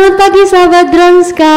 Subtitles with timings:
[0.00, 1.56] Selamat pagi sahabat Dronska.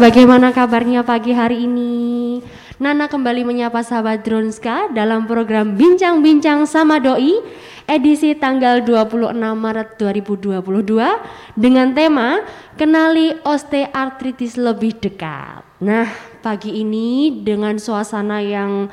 [0.00, 2.40] Bagaimana kabarnya pagi hari ini?
[2.80, 7.36] Nana kembali menyapa sahabat Dronska dalam program Bincang-bincang sama doi
[7.84, 12.48] edisi tanggal 26 Maret 2022 dengan tema
[12.80, 15.68] Kenali osteoartritis lebih dekat.
[15.84, 16.08] Nah,
[16.40, 18.88] pagi ini dengan suasana yang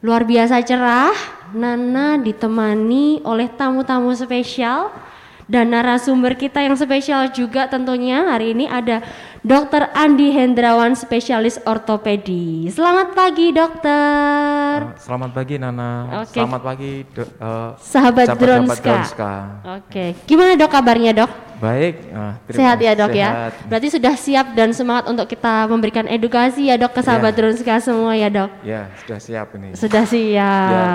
[0.00, 1.12] luar biasa cerah,
[1.52, 5.11] Nana ditemani oleh tamu-tamu spesial
[5.52, 9.04] dan narasumber kita yang spesial juga tentunya hari ini ada
[9.44, 9.92] Dr.
[9.92, 12.72] Andi Hendrawan spesialis ortopedi.
[12.72, 14.96] Selamat pagi dokter.
[14.96, 16.24] Selamat pagi Nana.
[16.24, 16.40] Oke.
[16.40, 18.80] Selamat pagi do, uh, Sahabat Dronska.
[18.80, 19.32] Dronska.
[19.76, 21.30] Oke, gimana dok kabarnya dok?
[21.60, 22.00] Baik.
[22.16, 23.28] uh, Sehat ya dok ya.
[23.28, 23.52] Sehat.
[23.68, 27.38] Berarti sudah siap dan semangat untuk kita memberikan edukasi ya dok ke sahabat Ya.
[27.44, 28.50] Dronska semua ya dok.
[28.64, 29.76] Ya sudah siap ini.
[29.76, 30.70] Sudah siap.
[30.72, 30.88] Ya.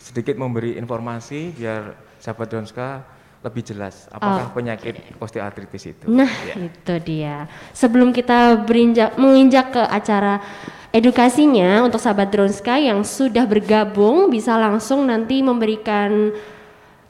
[0.00, 6.04] Sedikit memberi informasi biar sahabat Dronska lebih jelas apakah penyakit osteoartritis itu.
[6.10, 6.54] Nah, Ya.
[6.58, 7.46] itu dia.
[7.70, 10.42] Sebelum kita berinjak menginjak ke acara
[10.90, 16.34] edukasinya untuk sahabat Dronska yang sudah bergabung bisa langsung nanti memberikan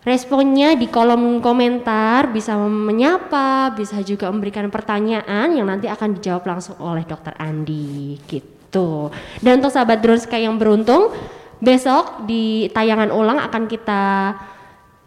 [0.04, 6.76] responnya di kolom komentar, bisa menyapa, bisa juga memberikan pertanyaan yang nanti akan dijawab langsung
[6.80, 9.08] oleh Dokter Andi gitu.
[9.40, 11.12] Dan untuk sahabat Dronska yang beruntung,
[11.60, 14.02] besok di tayangan ulang akan kita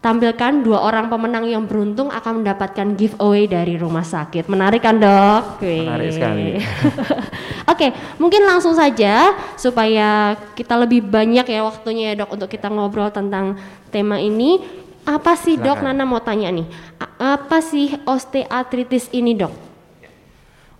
[0.02, 4.50] tampilkan dua orang pemenang yang beruntung akan mendapatkan giveaway dari rumah sakit.
[4.50, 5.62] Menarik kan dok?
[5.62, 5.86] Wih.
[5.86, 6.58] Menarik sekali.
[7.72, 13.08] Oke, mungkin langsung saja supaya kita lebih banyak ya waktunya ya dok untuk kita ngobrol
[13.08, 13.54] tentang
[13.88, 14.58] tema ini.
[15.02, 15.78] Apa sih dok?
[15.78, 15.94] Silakan.
[15.94, 16.66] Nana mau tanya nih.
[16.98, 19.54] A- Apa sih osteoartritis ini dok?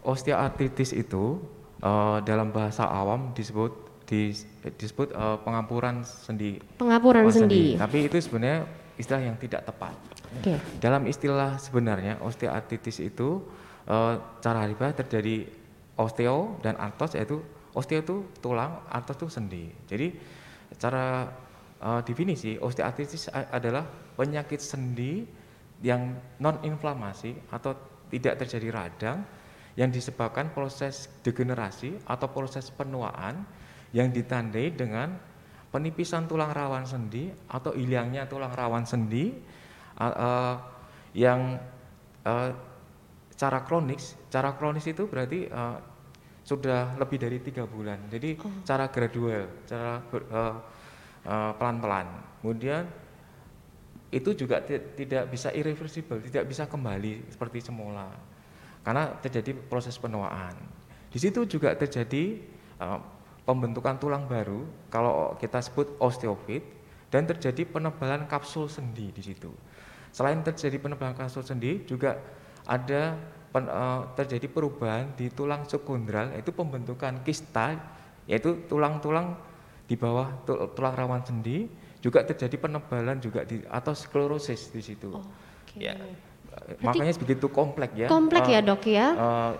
[0.03, 1.39] Osteoartritis itu
[1.79, 3.71] uh, dalam bahasa awam disebut
[4.03, 6.59] dis- disebut uh, pengampuran sendi.
[6.75, 7.79] Pengapuran Oh, sendi.
[7.79, 8.67] Tapi itu sebenarnya
[8.97, 9.95] istilah yang tidak tepat.
[10.41, 10.57] Oke.
[10.81, 13.45] Dalam istilah sebenarnya osteoartritis itu
[13.89, 15.49] eh, cara haribah terjadi
[16.01, 17.41] osteo dan artos yaitu
[17.73, 19.65] osteo itu tulang, artos itu sendi.
[19.89, 20.13] Jadi
[20.77, 21.29] cara
[21.81, 23.85] eh, definisi osteoartritis adalah
[24.17, 25.25] penyakit sendi
[25.83, 27.75] yang non inflamasi atau
[28.13, 29.19] tidak terjadi radang
[29.75, 33.41] yang disebabkan proses degenerasi atau proses penuaan
[33.97, 35.17] yang ditandai dengan
[35.73, 39.33] penipisan tulang rawan sendi atau hilangnya tulang rawan sendi
[39.97, 40.55] a- eh,
[41.17, 41.57] yang
[42.29, 42.51] eh,
[43.35, 45.79] cara kronis, cara kronis itu berarti eh,
[46.45, 48.13] sudah lebih dari tiga bulan.
[48.13, 48.37] Jadi
[48.69, 50.57] cara gradual, cara eh,
[51.25, 52.07] eh, pelan-pelan.
[52.45, 52.85] Kemudian
[54.13, 58.13] itu juga ti- tidak bisa irreversible, tidak bisa kembali seperti semula
[58.85, 60.53] karena terjadi proses penuaan.
[61.09, 62.25] Di situ juga terjadi
[62.77, 63.01] eh,
[63.43, 66.63] pembentukan tulang baru, kalau kita sebut osteofit,
[67.13, 69.53] dan terjadi penebalan kapsul sendi di situ.
[70.13, 72.17] Selain terjadi penebalan kapsul sendi, juga
[72.65, 73.19] ada
[73.53, 77.77] pen- eh, terjadi perubahan di tulang subkondral, yaitu pembentukan kista,
[78.25, 79.37] yaitu tulang-tulang
[79.85, 81.69] di bawah tu- tulang rawan sendi,
[82.01, 85.13] juga terjadi penebalan juga di atau sklerosis di situ.
[85.13, 85.79] Oke.
[85.79, 85.95] Ya.
[86.85, 88.07] Makanya begitu kompleks ya.
[88.13, 89.07] Komplek eh, ya dok ya?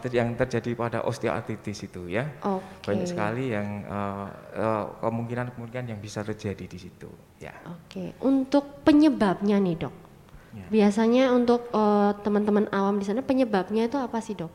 [0.05, 2.29] ter- yang terjadi pada osteoartritis itu ya.
[2.45, 2.93] Oke.
[2.93, 7.09] Banyak sekali yang eh, kemungkinan-kemungkinan yang bisa terjadi di situ.
[7.41, 7.57] Ya.
[7.67, 9.95] Oke, untuk penyebabnya nih dok.
[10.53, 10.67] Ya.
[10.69, 14.53] Biasanya untuk eh, teman-teman awam di sana penyebabnya itu apa sih dok?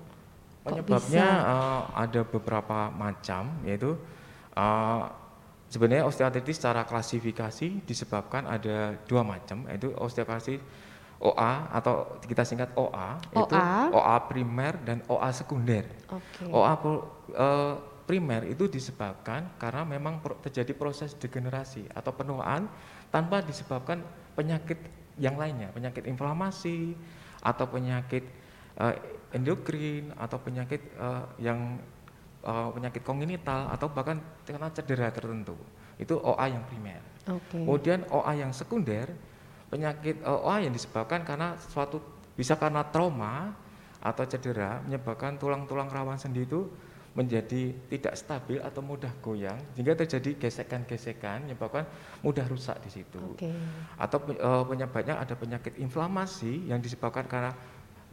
[0.64, 1.52] Kok Penyebabnya bisa?
[1.52, 3.98] eh, ada beberapa macam yaitu
[4.54, 5.02] eh,
[5.68, 10.62] sebenarnya osteoartritis secara klasifikasi disebabkan ada dua macam yaitu osteoartritis
[11.18, 13.90] OA atau kita singkat OA, itu OA.
[13.90, 15.86] OA primer dan OA sekunder.
[16.14, 16.46] Oke.
[16.46, 17.76] OA pro- eh,
[18.06, 22.70] primer itu disebabkan karena memang pro- terjadi proses degenerasi atau penuaan
[23.10, 24.00] tanpa disebabkan
[24.38, 24.78] penyakit
[25.18, 26.94] yang lainnya, penyakit inflamasi
[27.42, 28.24] atau penyakit
[28.78, 28.96] eh,
[29.34, 31.82] endokrin atau penyakit eh, yang
[32.46, 35.58] eh, penyakit kongenital atau bahkan karena cedera tertentu.
[35.98, 37.02] Itu OA yang primer.
[37.26, 37.58] Oke.
[37.58, 39.10] Kemudian OA yang sekunder,
[39.78, 42.02] penyakit OA yang disebabkan karena suatu
[42.34, 43.54] bisa karena trauma
[44.02, 46.66] atau cedera menyebabkan tulang-tulang rawan sendi itu
[47.14, 51.86] menjadi tidak stabil atau mudah goyang sehingga terjadi gesekan-gesekan menyebabkan
[52.22, 53.22] mudah rusak di situ.
[53.34, 53.50] Oke.
[53.98, 57.54] Atau eh, penyebabnya ada penyakit inflamasi yang disebabkan karena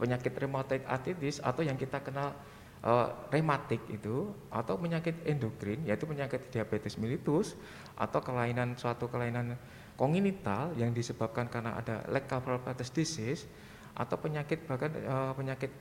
[0.01, 2.33] penyakit rheumatoid arthritis atau yang kita kenal
[2.81, 7.53] eh, rematik itu atau penyakit endokrin yaitu penyakit diabetes mellitus
[7.93, 9.53] atau kelainan suatu kelainan
[9.95, 13.47] kongenital yang disebabkan karena ada leg calcified disease
[13.95, 15.71] atau penyakit bahkan eh, penyakit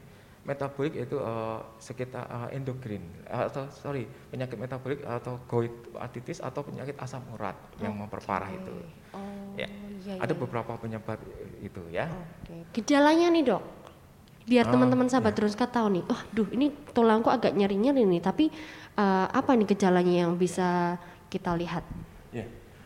[0.44, 6.94] metabolik yaitu eh, sekitar eh, endokrin atau sorry penyakit metabolik atau gout artritis atau penyakit
[7.00, 8.75] asam urat yang memperparah itu.
[9.14, 9.22] Oh,
[9.55, 9.70] Ya.
[10.02, 10.40] iya, Ada iya.
[10.43, 11.19] beberapa penyebab
[11.62, 12.11] itu ya.
[12.11, 12.66] Oke.
[12.75, 13.62] Gejalanya nih dok.
[14.44, 15.38] Biar Ah, teman-teman sahabat iya.
[15.40, 18.50] Drunska tahu nih, oh duh ini tulangku agak nyeri-nyeri nih, tapi
[18.99, 20.99] eh, apa nih gejalanya yang bisa
[21.31, 21.87] kita lihat?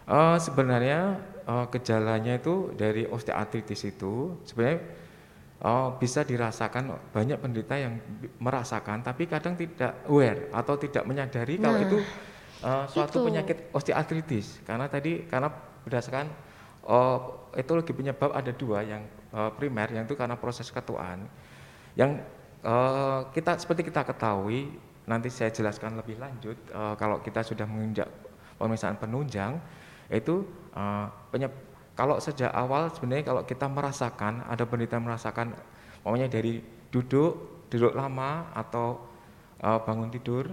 [0.09, 4.81] Eh, sebenarnya eh, gejalanya itu dari osteoartritis itu sebenarnya
[5.61, 8.01] eh, bisa dirasakan banyak penderita yang
[8.41, 11.99] merasakan tapi kadang tidak aware atau tidak menyadari kalau Nah, itu
[12.65, 13.27] eh, suatu itu.
[13.29, 15.53] penyakit osteoartritis karena tadi karena
[15.85, 16.27] berdasarkan
[16.89, 17.19] eh,
[17.61, 19.05] etiologi penyebab ada dua yang
[19.37, 21.29] eh, primer yang itu karena proses ketuaan
[22.01, 22.17] yang
[22.65, 24.73] eh, kita seperti kita ketahui
[25.05, 28.09] nanti saya jelaskan lebih lanjut eh, kalau kita sudah menginjak
[28.57, 29.61] pemeriksaan penunjang
[30.11, 35.51] itu eh, penyeb- kalau sejak awal sebenarnya kalau kita merasakan ada penderita merasakan
[36.01, 37.33] pokoknya dari duduk
[37.69, 39.03] duduk lama atau
[39.59, 40.49] eh, bangun tidur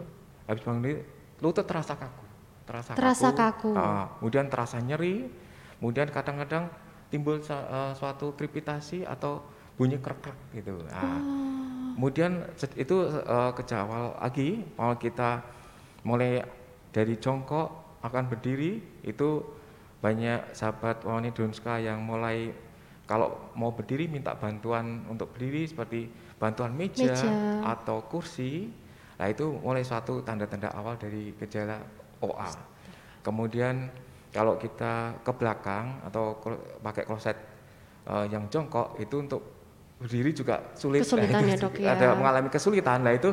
[0.46, 1.02] habis bangun tidur
[1.40, 2.24] lutut terasa kaku
[2.66, 3.72] terasa, Terasa kaku.
[3.72, 5.30] eh, kemudian terasa nyeri
[5.78, 6.66] kemudian kadang-kadang
[7.08, 9.40] timbul eh, suatu krepitasi atau
[9.76, 11.20] bunyi krek-krek gitu Nah,
[11.94, 15.30] kemudian se- itu eh, kejak awal lagi kalau kita
[16.02, 16.42] mulai
[16.90, 19.42] dari jongkok akan berdiri itu
[20.00, 22.54] banyak sahabat Wani Dunska yang mulai
[23.10, 27.32] kalau mau berdiri minta bantuan untuk berdiri seperti bantuan meja, Meja.
[27.66, 28.70] atau kursi
[29.16, 31.80] nah itu mulai suatu tanda-tanda awal dari gejala
[32.20, 32.52] OA
[33.24, 33.88] kemudian
[34.36, 36.36] kalau kita ke belakang atau
[36.84, 37.38] pakai kloset
[38.06, 39.42] eh, yang jongkok itu untuk
[39.96, 41.96] berdiri juga sulit Kesulitan Nah, ya, Dok, ya.
[41.96, 43.32] Ada mengalami kesulitan lah itu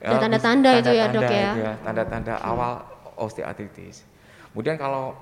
[0.00, 1.52] eh, tanda-tanda bis- itu ya, Dok, tanda-tanda ya?
[1.52, 2.72] itu tanda-tanda awal
[3.20, 4.02] osteoartritis.
[4.50, 5.14] Kemudian kalau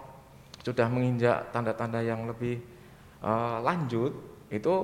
[0.63, 2.63] sudah menginjak tanda-tanda yang lebih
[3.21, 4.15] eh, lanjut
[4.49, 4.75] itu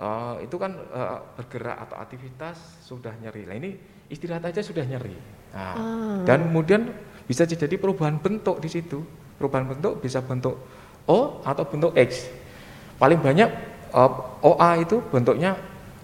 [0.00, 3.44] eh, itu kan eh, bergerak atau aktivitas sudah nyeri.
[3.46, 3.70] Lah ini
[4.08, 5.14] istirahat aja sudah nyeri.
[5.52, 6.24] Nah, Ah.
[6.24, 6.88] dan kemudian
[7.28, 9.04] bisa terjadi perubahan bentuk di situ.
[9.36, 10.56] Perubahan bentuk bisa bentuk
[11.04, 12.30] O atau bentuk X.
[12.96, 13.50] Paling banyak
[13.92, 14.12] eh,
[14.42, 15.54] OA itu bentuknya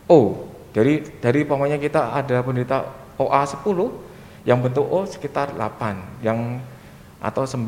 [0.07, 0.47] O.
[0.69, 2.85] Dari dari pokoknya kita ada penderita
[3.19, 4.08] OA 10
[4.43, 6.61] yang bentuk O sekitar 8 yang
[7.19, 7.67] atau 9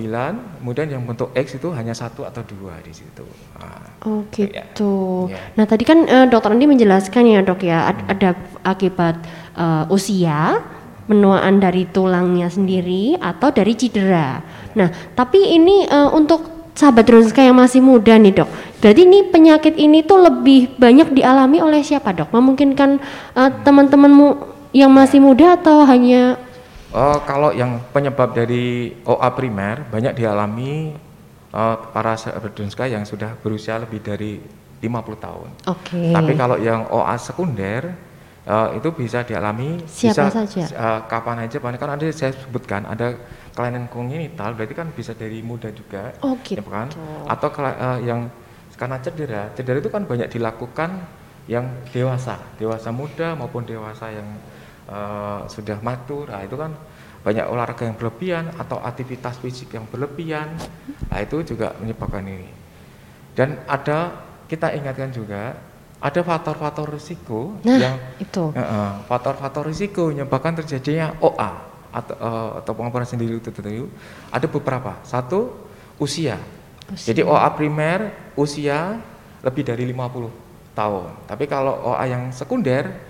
[0.63, 3.27] kemudian yang bentuk X itu hanya satu atau dua di situ
[3.59, 4.63] Nah, Oh Ya.
[4.65, 5.27] gitu.
[5.27, 5.37] Ya.
[5.59, 8.33] Nah tadi kan eh, dokter Andi menjelaskan ya dok ya ad- ada
[8.63, 9.19] akibat
[9.53, 10.63] eh, usia,
[11.05, 14.39] penuaan dari tulangnya sendiri atau dari cedera.
[14.79, 19.75] Nah tapi ini eh, untuk sahabat Drunska yang masih muda nih dok, berarti ini penyakit
[19.77, 22.31] ini tuh lebih banyak dialami oleh siapa dok?
[22.31, 22.91] Memungkinkan
[23.35, 24.29] eh, teman-temanmu
[24.73, 26.39] yang masih muda atau hanya
[26.91, 30.91] Oh, kalau yang penyebab dari OA primer banyak dialami
[31.55, 32.19] eh, para
[32.51, 34.43] Dunska yang sudah berusia lebih dari
[34.83, 34.91] 50
[35.23, 35.49] tahun.
[35.71, 36.11] Oke.
[36.11, 37.95] Tapi kalau yang OA sekunder
[38.43, 40.63] eh, itu bisa dialami Siapa bisa, saja?
[40.67, 43.15] eh, kapan aja, bahkan kan ada saya sebutkan ada
[43.55, 46.67] kelainan kongenital, berarti kan bisa dari muda juga, Oh ya gitu.
[46.67, 46.91] kan?
[47.31, 48.27] Atau kela- eh, yang
[48.75, 50.91] karena cedera, cedera itu kan banyak dilakukan
[51.47, 54.27] yang dewasa, dewasa muda maupun dewasa yang
[54.91, 56.75] eh, sudah matur, nah itu kan
[57.21, 60.57] banyak olahraga yang berlebihan atau aktivitas fisik yang berlebihan,
[61.07, 62.49] nah itu juga menyebabkan ini.
[63.37, 64.11] Dan ada
[64.51, 65.55] kita ingatkan juga
[66.01, 68.57] ada faktor-faktor risiko Nah yang itu.
[68.57, 71.53] eh, faktor-faktor risiko menyebabkan terjadinya OA
[71.93, 73.87] atau eh, atau pengampunan sendiri itu itu
[74.33, 74.97] ada beberapa.
[75.05, 75.69] Satu
[76.01, 76.41] usia.
[76.89, 77.13] Usia.
[77.13, 78.97] Jadi OA primer usia
[79.45, 81.09] lebih dari 50 tahun.
[81.29, 83.10] Tapi kalau OA yang sekunder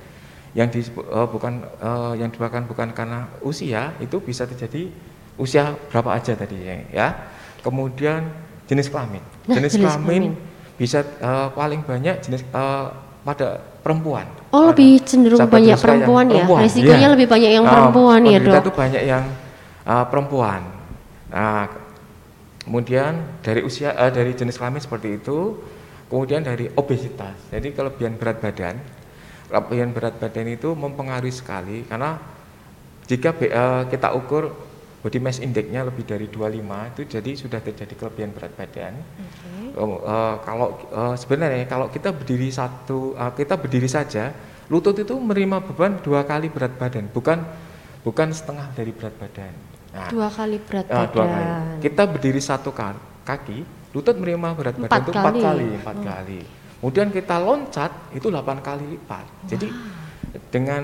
[0.54, 4.90] yang di, eh, bukan eh, yang disebabkan bukan karena usia itu bisa terjadi
[5.38, 6.74] usia berapa aja tadi ya.
[6.90, 7.08] ya.
[7.60, 8.26] Kemudian
[8.66, 9.22] jenis kelamin.
[9.46, 10.78] Nah, jenis, jenis kelamin, kelamin.
[10.78, 12.86] bisa eh, paling banyak jenis eh,
[13.20, 13.48] pada
[13.80, 14.26] perempuan.
[14.52, 17.14] Oh Pada lebih cenderung banyak yang perempuan ya, perempuan, resikonya iya.
[17.14, 18.64] lebih banyak yang perempuan ya penderita dok.
[18.64, 19.24] itu banyak yang
[19.88, 20.60] uh, perempuan.
[21.30, 21.64] Nah,
[22.64, 25.56] kemudian dari usia uh, dari jenis kelamin seperti itu,
[26.12, 27.36] kemudian dari obesitas.
[27.48, 28.76] Jadi kelebihan berat badan,
[29.50, 32.16] kelebihan berat badan itu mempengaruhi sekali karena
[33.04, 34.54] jika uh, kita ukur
[35.00, 36.60] body mass index-nya lebih dari 25
[36.92, 39.00] itu jadi sudah terjadi kelebihan berat badan.
[39.72, 44.34] Oh, eh, kalau eh, sebenarnya kalau kita berdiri satu eh, kita berdiri saja
[44.66, 47.38] lutut itu menerima beban dua kali berat badan bukan
[48.02, 49.54] bukan setengah dari berat badan
[49.94, 51.22] nah, Dua kali berat eh, dua kali.
[51.22, 51.78] badan.
[51.80, 53.62] kita berdiri satu ka- kaki
[53.94, 55.42] lutut menerima berat badan Empat itu empat kali.
[55.46, 56.40] kali empat kali
[56.80, 59.24] kemudian kita loncat itu 8 kali lipat.
[59.46, 59.68] Jadi
[60.48, 60.82] dengan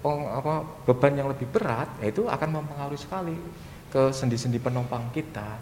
[0.00, 0.54] peng- apa,
[0.84, 3.36] beban yang lebih berat ya itu akan mempengaruhi sekali
[3.90, 5.60] ke sendi-sendi penopang kita.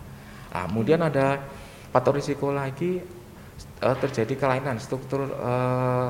[0.54, 1.42] Nah, kemudian ada
[1.90, 3.02] faktor risiko lagi
[3.78, 6.08] eh, terjadi kelainan struktur eh,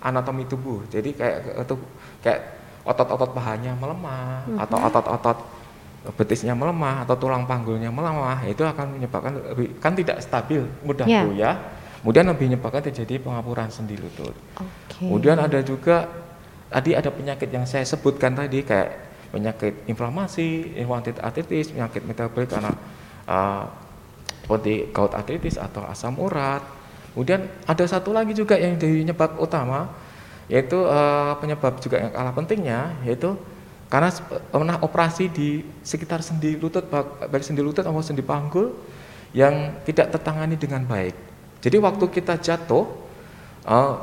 [0.00, 0.84] anatomi tubuh.
[0.86, 1.74] Jadi kayak itu
[2.20, 2.40] kayak
[2.84, 5.38] otot-otot pahanya melemah atau otot-otot
[6.20, 9.32] betisnya melemah atau tulang panggulnya melemah itu akan menyebabkan
[9.80, 11.24] kan tidak stabil mudah Ya.
[11.24, 11.56] goyah
[12.04, 14.36] Kemudian lebih menyebabkan terjadi pengapuran sendi lutut.
[14.60, 15.08] Oke.
[15.08, 16.04] Kemudian ada juga
[16.68, 18.92] tadi ada penyakit yang saya sebutkan tadi kayak
[19.32, 22.76] penyakit inflamasi, inflamasi artritis, penyakit metabolik karena
[23.24, 23.64] uh,
[24.44, 26.60] seperti gout artritis atau asam urat.
[27.16, 29.88] Kemudian ada satu lagi juga yang jadi penyebab utama
[30.52, 33.32] yaitu uh, penyebab juga yang kalah pentingnya yaitu
[33.88, 34.12] karena
[34.52, 38.76] pernah operasi di sekitar sendi lutut baik sendi lutut atau sendi panggul
[39.32, 41.33] yang tidak tertangani dengan baik.
[41.64, 42.84] Jadi waktu kita jatuh
[43.64, 43.96] uh,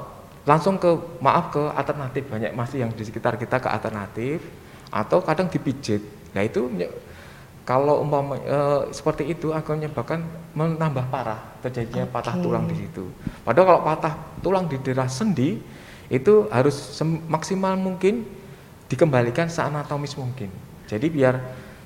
[0.49, 0.89] langsung ke
[1.21, 4.41] maaf ke alternatif banyak masih yang di sekitar kita ke alternatif
[4.89, 6.01] atau kadang dipijit.
[6.33, 6.65] Nah itu
[7.61, 10.25] kalau umpama uh, seperti itu akan menyebabkan
[10.57, 12.13] menambah parah terjadinya okay.
[12.17, 13.05] patah tulang di situ.
[13.45, 15.61] Padahal kalau patah tulang di daerah sendi
[16.09, 16.97] itu harus
[17.29, 18.25] maksimal mungkin
[18.89, 20.49] dikembalikan seanatomis mungkin.
[20.89, 21.37] Jadi biar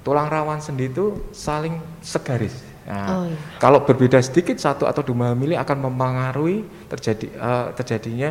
[0.07, 2.74] tulang rawan sendi itu saling segaris.
[2.85, 3.37] Nah, oh, iya.
[3.57, 8.29] Kalau berbeda sedikit satu atau dua mili akan mempengaruhi terjadi uh, terjadinya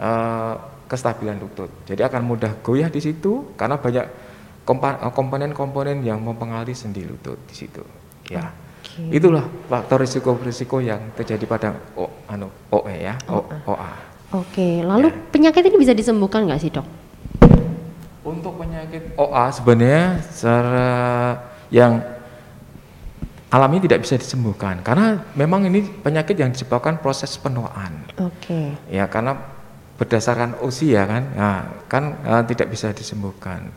[0.00, 0.56] uh,
[0.88, 1.68] kestabilan lutut.
[1.84, 4.04] Jadi akan mudah goyah di situ karena banyak
[4.64, 7.84] eh, komponen-komponen yang mempengaruhi sendi lutut di situ.
[8.32, 9.20] Ya, okay.
[9.20, 13.52] itulah faktor risiko-risiko yang terjadi pada o, anu OE ya, o, OA.
[13.68, 13.92] Oke,
[14.32, 14.74] okay.
[14.80, 15.16] lalu ya.
[15.28, 16.88] penyakit ini bisa disembuhkan nggak sih dok?
[18.24, 20.88] Untuk penyakit OA sebenarnya secara
[21.68, 22.13] yang
[23.54, 28.02] alami tidak bisa disembuhkan karena memang ini penyakit yang disebabkan proses penuaan.
[28.18, 28.50] Oke.
[28.50, 28.66] Okay.
[28.90, 29.38] Ya karena
[29.94, 33.70] berdasarkan usia kan, nah, kan uh, tidak bisa disembuhkan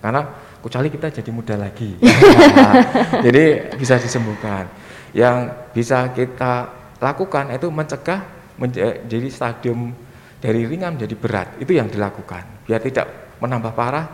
[0.00, 0.24] karena
[0.64, 2.72] kecuali kita jadi muda lagi, nah,
[3.26, 4.64] jadi bisa disembuhkan.
[5.12, 5.36] Yang
[5.76, 8.20] bisa kita lakukan itu mencegah
[8.56, 9.92] menjadi stadium
[10.40, 13.06] dari ringan menjadi berat itu yang dilakukan biar tidak
[13.42, 14.06] menambah parah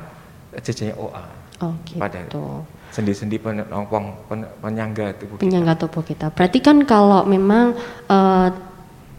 [0.61, 1.27] jadinya OA.
[1.63, 2.01] Oh gitu.
[2.01, 2.21] Pada
[2.95, 4.23] sendi-sendi penopang
[4.63, 5.83] penyangga tubuh penyangga kita.
[5.83, 6.31] tubuh kita.
[6.31, 7.75] Berarti kan kalau memang
[8.07, 8.55] uh,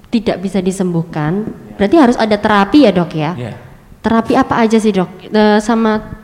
[0.08, 1.76] tidak bisa disembuhkan, ya.
[1.76, 3.36] berarti harus ada terapi ya dok ya?
[3.36, 3.52] ya.
[4.00, 5.12] Terapi apa aja sih dok?
[5.28, 6.24] Uh, sama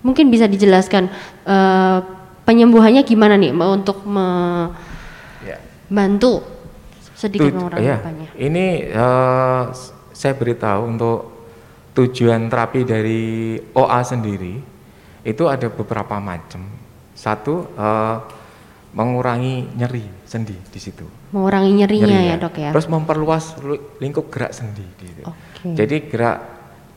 [0.00, 1.12] mungkin bisa dijelaskan
[1.44, 2.00] uh,
[2.48, 4.72] penyembuhannya gimana nih untuk membantu
[6.40, 6.48] ya.
[7.20, 8.00] sedikit mengurangi ya.
[8.32, 9.76] Ini uh,
[10.16, 11.18] saya beritahu untuk
[11.92, 14.69] tujuan terapi dari OA sendiri
[15.24, 16.64] itu ada beberapa macam.
[17.12, 18.16] Satu uh,
[18.90, 21.06] mengurangi nyeri sendi di situ.
[21.30, 22.70] Mengurangi nyerinya nyeri, ya, ya dok ya.
[22.74, 23.44] Terus memperluas
[24.02, 24.86] lingkup gerak sendi.
[24.98, 25.22] Gitu.
[25.26, 25.74] Okay.
[25.76, 26.38] Jadi gerak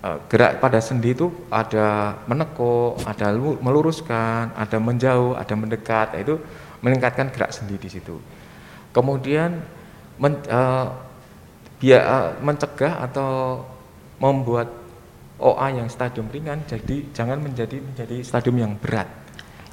[0.01, 6.17] uh, gerak pada sendi itu ada menekuk, ada meluruskan, ada menjauh, ada mendekat.
[6.17, 6.41] Itu
[6.81, 8.17] meningkatkan gerak sendi di situ.
[8.93, 9.61] Kemudian
[10.17, 10.87] men, uh,
[11.83, 13.63] biar uh, mencegah atau
[14.17, 14.82] membuat
[15.41, 19.09] OA yang stadium ringan jadi jangan menjadi menjadi stadium yang berat.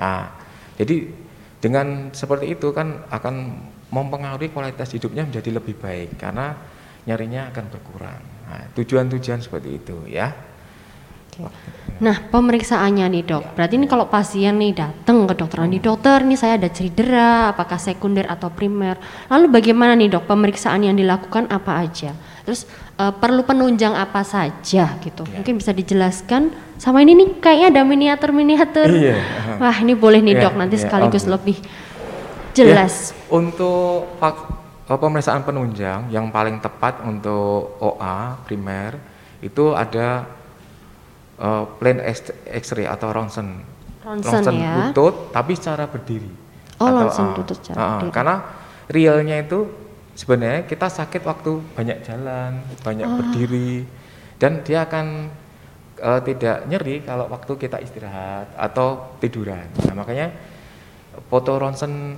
[0.01, 0.33] Nah,
[0.81, 1.13] jadi
[1.61, 3.61] dengan seperti itu kan akan
[3.93, 6.57] mempengaruhi kualitas hidupnya menjadi lebih baik karena
[7.05, 8.23] nyarinya akan berkurang.
[8.49, 10.33] Nah, tujuan-tujuan seperti itu ya.
[12.01, 13.51] Nah, pemeriksaannya nih dok, ya.
[13.57, 17.77] berarti ini kalau pasien nih datang ke dokter, nih dokter, nih saya ada cedera, apakah
[17.77, 18.97] sekunder atau primer.
[19.29, 22.17] Lalu bagaimana nih dok, pemeriksaan yang dilakukan apa aja?
[22.45, 22.65] Terus
[23.01, 25.23] uh, perlu penunjang apa saja gitu?
[25.25, 25.41] Ya.
[25.41, 26.53] Mungkin bisa dijelaskan.
[26.77, 28.89] Sama ini nih kayaknya ada miniatur-miniatur.
[28.93, 29.17] Iya.
[29.57, 31.33] Wah ini boleh nih ya, dok, nanti ya, sekaligus okay.
[31.33, 31.57] lebih
[32.53, 32.95] jelas.
[33.13, 38.97] Ya, untuk uh, pemeriksaan penunjang yang paling tepat untuk OA primer
[39.41, 40.29] itu ada
[41.41, 42.01] uh, plain
[42.49, 43.65] X-ray atau ronsen.
[44.01, 44.73] Ronsen, ronsen ya.
[44.89, 46.33] lutut tapi secara berdiri.
[46.81, 48.13] Oh, atau, ronsen uh, lutut secara uh, berdiri.
[48.13, 48.37] Karena
[48.89, 49.69] realnya itu
[50.15, 53.17] sebenarnya kita sakit waktu banyak jalan, banyak oh.
[53.19, 53.87] berdiri
[54.41, 55.31] dan dia akan
[56.01, 59.69] uh, tidak nyeri kalau waktu kita istirahat atau tiduran.
[59.85, 60.33] Nah, makanya
[61.29, 62.17] foto ronsen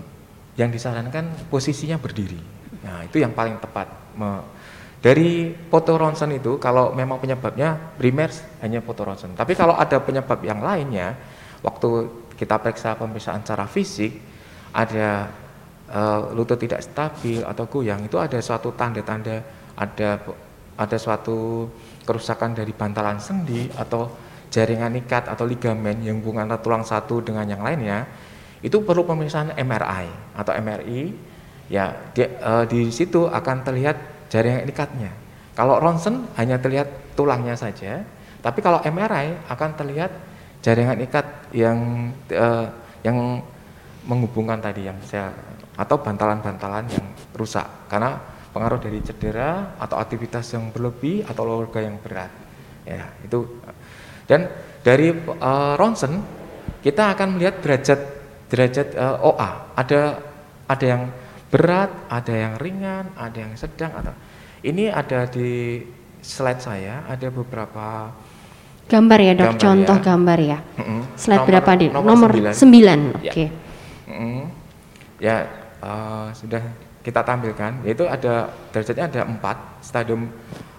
[0.55, 2.39] yang disarankan posisinya berdiri.
[2.83, 3.89] Nah, itu yang paling tepat.
[5.03, 8.31] Dari foto ronsen itu kalau memang penyebabnya primer
[8.63, 9.35] hanya foto ronsen.
[9.35, 11.19] Tapi kalau ada penyebab yang lainnya,
[11.65, 12.07] waktu
[12.39, 14.15] kita periksa pemeriksaan secara fisik
[14.71, 15.31] ada
[15.93, 19.45] uh, lutut tidak stabil atau goyang itu ada suatu tanda-tanda
[19.77, 20.19] ada
[20.77, 21.69] ada suatu
[22.03, 24.09] kerusakan dari bantalan sendi atau
[24.53, 28.05] jaringan ikat atau ligamen yang hubungan antara tulang satu dengan yang lainnya
[28.61, 31.01] itu perlu pemeriksaan MRI atau MRI
[31.73, 35.11] ya di, uh, di situ akan terlihat jaringan ikatnya.
[35.53, 38.01] Kalau ronsen hanya terlihat tulangnya saja,
[38.41, 40.11] tapi kalau MRI akan terlihat
[40.65, 42.67] jaringan ikat yang uh,
[43.05, 43.43] yang
[44.07, 45.33] menghubungkan tadi yang saya
[45.73, 48.21] atau bantalan-bantalan yang rusak karena
[48.53, 52.29] pengaruh dari cedera atau aktivitas yang berlebih atau olahraga yang berat.
[52.85, 53.47] Ya, itu
[54.29, 54.51] dan
[54.85, 56.21] dari uh, ronsen
[56.85, 58.01] kita akan melihat derajat
[58.53, 59.51] derajat uh, OA.
[59.79, 60.01] Ada
[60.69, 61.03] ada yang
[61.49, 64.13] berat, ada yang ringan, ada yang sedang atau
[64.63, 65.81] ini ada di
[66.23, 68.13] slide saya ada beberapa
[68.87, 70.05] gambar ya dok, Gambar contoh ya.
[70.05, 70.59] gambar ya.
[70.77, 71.01] Mm-mm.
[71.17, 71.87] Slide Nomor- berapa di?
[71.89, 72.99] nomor Nomor sembilan.
[73.17, 73.17] 9.
[73.25, 73.45] Oke.
[73.47, 73.49] Ya.
[74.13, 74.43] Mm.
[75.23, 75.37] Ya,
[75.83, 76.63] eh, sudah
[77.03, 77.83] kita tampilkan.
[77.83, 80.31] Yaitu ada derajatnya ada empat stadium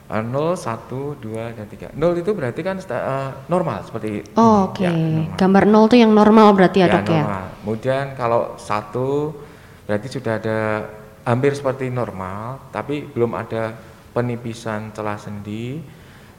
[0.07, 1.91] eh, 0, 1, 2, dan 3.
[1.93, 4.71] 0 itu berarti kan eh, normal seperti Oh, ini.
[4.71, 4.83] Oke.
[4.87, 5.35] Ya, normal.
[5.35, 7.21] Gambar 0 tuh yang normal berarti ya, Ya, dok ya.
[7.23, 7.45] normal.
[7.61, 9.35] Kemudian kalau satu
[9.83, 10.59] berarti sudah ada
[11.23, 13.75] hampir seperti normal, tapi belum ada
[14.11, 15.79] penipisan celah sendi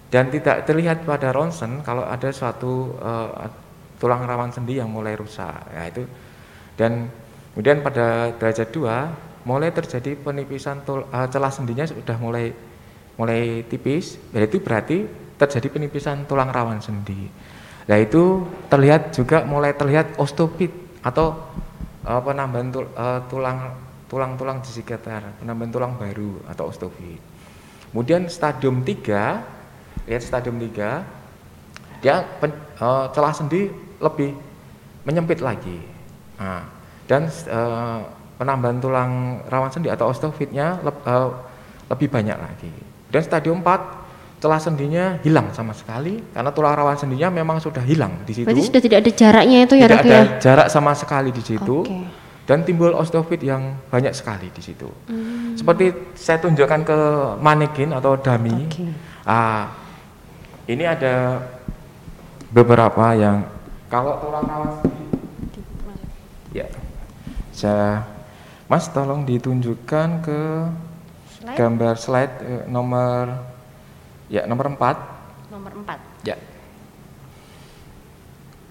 [0.09, 3.50] dan tidak terlihat pada ronsen kalau ada suatu eh,
[3.99, 5.61] tulang rawan sendi yang mulai rusak.
[5.73, 6.04] Ya itu.
[6.75, 7.09] Dan
[7.54, 12.50] kemudian pada derajat 2 mulai terjadi penipisan tul- eh, celah sendinya sudah mulai
[13.14, 15.06] mulai tipis, itu berarti
[15.38, 17.30] terjadi penipisan tulang rawan sendi.
[17.87, 20.73] Nah itu terlihat juga mulai terlihat osteopit
[21.04, 21.38] atau
[22.02, 23.58] eh, penambahan tul- eh, tulang
[24.11, 27.18] tulang-tulang di sekitar, penambahan tulang baru atau osteopit.
[27.94, 29.42] Kemudian stadium 3,
[30.11, 31.06] lihat stadium 3,
[32.02, 33.70] dia pen- eh, celah sendi
[34.02, 34.34] lebih
[35.06, 35.78] menyempit lagi.
[36.40, 36.66] Nah,
[37.04, 37.99] dan eh,
[38.34, 39.12] penambahan tulang
[39.46, 41.28] rawan sendi atau osteofitnya leb- eh,
[41.88, 42.70] lebih banyak lagi.
[43.08, 44.02] Dan stadium 4
[44.40, 48.44] celah sendinya hilang sama sekali karena tulang rawan sendinya memang sudah hilang di situ.
[48.44, 50.23] Berarti sudah tidak ada jaraknya itu ya Tidak ada ya.
[50.37, 51.80] jarak sama sekali di situ.
[51.80, 51.99] Oke.
[52.44, 54.84] Dan timbul osteofit yang banyak sekali di situ.
[55.08, 55.56] Hmm.
[55.56, 56.99] Seperti saya tunjukkan ke
[57.40, 58.69] manekin atau dummy.
[58.69, 58.84] Oke.
[59.25, 59.73] Ah,
[60.69, 61.40] ini ada
[62.50, 63.49] beberapa yang
[63.88, 65.03] kalau tulang rawan sendi
[67.54, 68.02] saya
[68.67, 70.40] Mas tolong ditunjukkan ke
[71.30, 71.56] Slide?
[71.56, 73.25] gambar slide eh, nomor
[74.26, 76.26] ya nomor 4 nomor 4.
[76.26, 76.36] ya.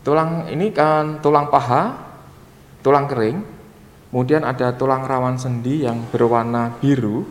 [0.04, 1.96] Tulang ini kan tulang paha
[2.84, 3.40] tulang kering.
[4.12, 7.26] Kemudian ada tulang rawan sendi yang berwarna biru.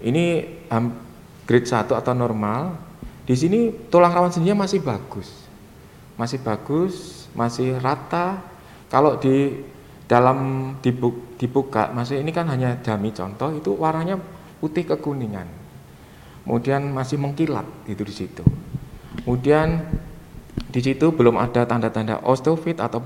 [0.00, 0.24] Ini
[0.72, 0.96] ham-
[1.44, 2.78] grade 1 atau normal.
[3.26, 5.28] Di sini tulang rawan sendinya masih bagus.
[6.16, 8.38] Masih bagus masih rata.
[8.88, 9.60] Kalau di
[10.04, 10.38] dalam
[10.84, 14.20] dibu- dibuka masih ini kan hanya dummy contoh itu warnanya
[14.60, 15.48] putih kekuningan.
[16.44, 18.44] Kemudian masih mengkilat gitu di situ.
[19.24, 19.80] Kemudian
[20.68, 23.00] di situ belum ada tanda-tanda osteofit atau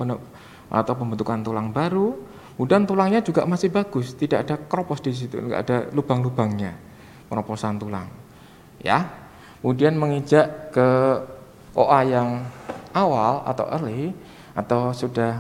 [0.68, 2.18] atau pembentukan tulang baru.
[2.58, 6.74] Kemudian tulangnya juga masih bagus tidak ada kropos di situ nggak ada lubang-lubangnya
[7.30, 8.11] peroposan tulang.
[8.82, 9.06] Ya.
[9.62, 10.88] Kemudian menginjak ke
[11.74, 12.46] OA yang
[12.94, 14.14] awal atau early
[14.54, 15.38] atau sudah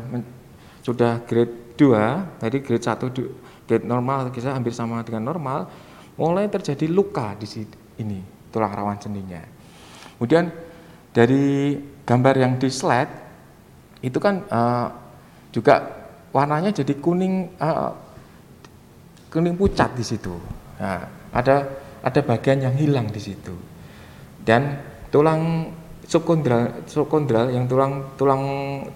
[0.88, 3.32] sudah grade 2 jadi grade 1 du-
[3.68, 5.68] grade normal kita hampir sama dengan normal
[6.16, 9.44] mulai terjadi luka di situ ini tulang rawan sendinya
[10.16, 10.48] kemudian
[11.12, 11.76] dari
[12.08, 13.12] gambar yang di slide
[14.00, 14.88] itu kan eh,
[15.52, 15.74] juga
[16.32, 17.92] warnanya jadi kuning eh,
[19.28, 20.32] kuning pucat di situ.
[20.80, 21.68] Nah, ada
[22.00, 23.52] ada bagian yang hilang di situ.
[24.40, 24.80] Dan
[25.12, 25.72] tulang
[26.08, 28.42] subkondral subkondral yang tulang tulang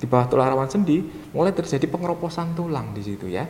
[0.00, 1.04] di bawah tulang rawan sendi
[1.36, 3.44] mulai terjadi pengeroposan tulang di situ ya.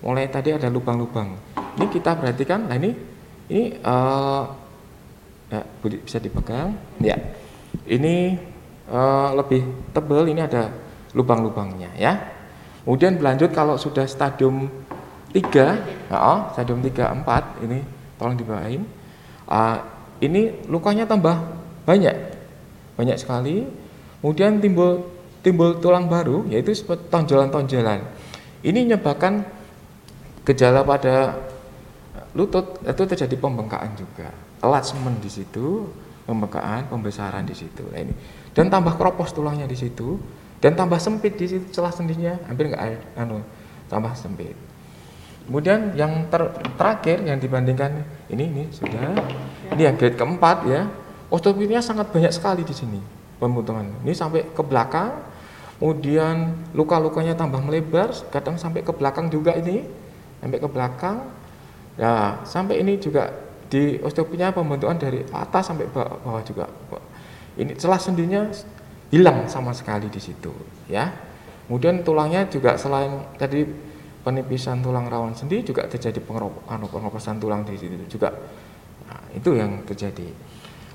[0.00, 1.36] Mulai tadi ada lubang-lubang.
[1.76, 2.94] Ini kita perhatikan, nah ini
[3.52, 4.42] ini eh,
[5.52, 7.18] ya, bisa dipegang, ya.
[7.84, 8.14] Ini
[8.88, 10.70] eh, lebih tebal, ini ada
[11.12, 12.14] lubang-lubangnya ya.
[12.86, 14.70] Kemudian berlanjut kalau sudah stadium
[15.36, 17.78] 3, oh, stadium 3, 4, ini
[18.16, 18.82] tolong dibawain.
[19.46, 19.84] Ah,
[20.22, 21.36] ini lukanya tambah
[21.84, 22.29] banyak,
[23.00, 23.64] banyak sekali.
[24.20, 25.08] Kemudian timbul
[25.40, 28.04] timbul tulang baru, yaitu tonjolan-tonjolan.
[28.60, 29.40] Ini menyebabkan
[30.44, 31.40] gejala pada
[32.36, 34.28] lutut itu terjadi pembengkakan juga,
[34.60, 35.88] enlargement di situ,
[36.28, 37.82] pembengkakan, pembesaran di situ.
[37.88, 38.12] Nah, ini
[38.52, 40.20] dan tambah keropos tulangnya di situ
[40.60, 43.40] dan tambah sempit di situ celah sendinya hampir nggak anu
[43.88, 44.54] tambah sempit.
[45.48, 49.16] Kemudian yang ter- terakhir yang dibandingkan ini ini sudah
[49.74, 50.86] ini yang grade keempat ya
[51.30, 53.00] osteopitnya sangat banyak sekali di sini
[53.38, 53.86] pembentukan.
[54.04, 55.16] Ini sampai ke belakang
[55.80, 59.88] kemudian luka-lukanya tambah melebar kadang sampai ke belakang juga ini
[60.42, 61.18] sampai ke belakang.
[61.96, 63.32] Ya sampai ini juga
[63.70, 66.66] di osteopitnya pembentukan dari atas sampai bawah, juga.
[67.54, 68.50] Ini celah sendinya
[69.10, 70.50] hilang sama sekali di situ
[70.90, 71.10] ya.
[71.70, 73.62] Kemudian tulangnya juga selain tadi
[74.26, 78.34] penipisan tulang rawan sendi juga terjadi pengerop- anu, pengeroposan tulang di situ juga.
[79.06, 80.28] Nah, itu yang terjadi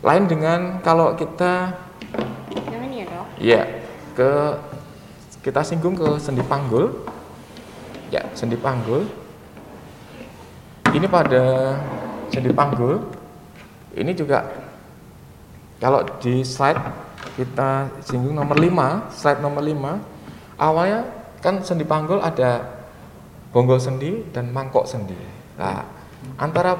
[0.05, 1.73] lain dengan kalau kita
[2.69, 3.25] Yang ini ya dok.
[3.41, 3.61] ya
[4.13, 4.31] ke
[5.41, 6.93] kita singgung ke sendi panggul
[8.13, 9.09] ya sendi panggul
[10.93, 11.75] ini pada
[12.29, 13.01] sendi panggul
[13.97, 14.45] ini juga
[15.81, 16.79] kalau di slide
[17.33, 21.01] kita singgung nomor 5 slide nomor 5 awalnya
[21.41, 22.75] kan sendi panggul ada
[23.55, 25.15] bonggol sendi dan mangkok sendi.
[25.55, 25.87] Nah,
[26.35, 26.75] antara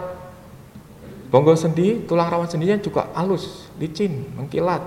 [1.29, 4.81] bonggol sendi, tulang rawan sendinya juga halus, licin, mengkilat.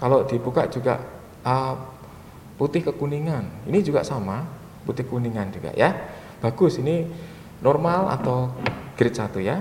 [0.00, 1.00] Kalau dibuka juga
[1.44, 1.74] uh,
[2.60, 3.68] putih kekuningan.
[3.68, 4.44] Ini juga sama,
[4.84, 5.92] putih kuningan juga ya.
[6.40, 7.04] Bagus, ini
[7.60, 8.52] normal atau
[8.96, 9.60] grade 1 ya.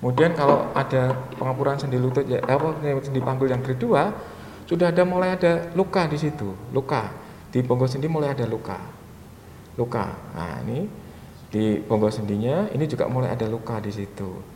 [0.00, 5.02] Kemudian kalau ada pengapuran sendi lutut ya apa sendi panggul yang grade 2 sudah ada
[5.06, 7.10] mulai ada luka di situ, luka.
[7.54, 8.76] Di bonggol sendi mulai ada luka.
[9.78, 10.10] Luka.
[10.34, 10.90] Nah, ini
[11.48, 14.55] di bonggol sendinya ini juga mulai ada luka di situ.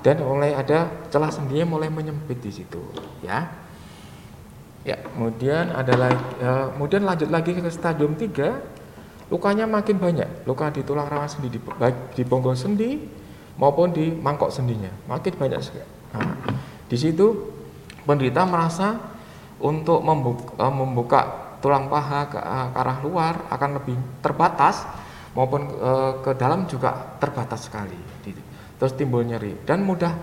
[0.00, 2.80] Dan mulai ada celah sendinya mulai menyempit di situ,
[3.20, 3.52] ya.
[4.80, 8.80] Ya, kemudian ada lagi ya, kemudian lanjut lagi ke stadium 3
[9.28, 10.48] lukanya makin banyak.
[10.48, 12.96] Luka di tulang rawan sendi di, baik di bonggol sendi
[13.60, 15.84] maupun di mangkok sendinya makin banyak sekali.
[16.16, 16.32] Nah,
[16.88, 17.52] di situ
[18.08, 18.96] penderita merasa
[19.60, 21.20] untuk membuka, uh, membuka
[21.60, 24.88] tulang paha ke, uh, ke arah luar akan lebih terbatas
[25.36, 28.00] maupun uh, ke dalam juga terbatas sekali.
[28.80, 30.16] Terus timbul nyeri dan mudah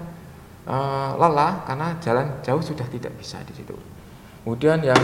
[0.65, 3.77] uh, lelah karena jalan jauh sudah tidak bisa di situ.
[4.41, 4.97] Kemudian yang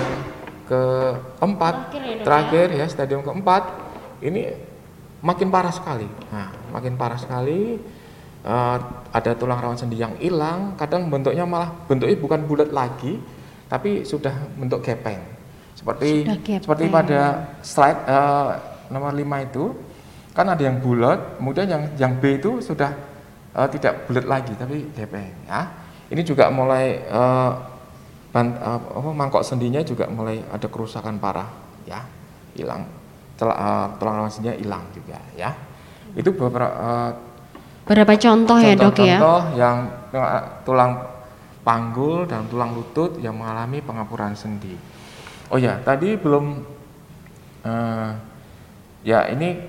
[0.66, 3.64] keempat terakhir ya, terakhir ya stadium keempat
[4.26, 4.58] ini
[5.22, 6.10] makin parah sekali.
[6.32, 7.78] Nah, makin parah sekali
[8.44, 8.78] uh,
[9.12, 13.20] ada tulang rawan sendi yang hilang, kadang bentuknya malah bentuknya bukan bulat lagi,
[13.72, 15.22] tapi sudah bentuk gepeng.
[15.78, 16.62] Seperti gepeng.
[16.64, 17.22] seperti pada
[17.64, 18.50] slide uh,
[18.92, 19.66] nomor 5 itu
[20.34, 23.13] kan ada yang bulat, kemudian yang yang B itu sudah
[23.54, 25.62] uh, tidak bulat lagi tapi gepeng ya.
[26.14, 27.52] Ini juga mulai uh,
[28.30, 31.50] ban, uh, apa, mangkok sendinya juga mulai ada kerusakan parah
[31.88, 32.06] ya,
[32.54, 32.86] hilang.
[33.44, 35.52] Uh, tulang sendinya hilang juga ya.
[36.14, 37.12] Itu beberapa uh,
[37.84, 39.18] Berapa contoh, contoh ya dok contoh ya?
[39.20, 39.78] Contoh yang
[40.64, 40.92] tulang
[41.68, 44.76] panggul dan tulang lutut yang mengalami pengapuran sendi.
[45.52, 46.64] Oh ya, tadi belum
[47.68, 48.10] uh,
[49.04, 49.60] ya ini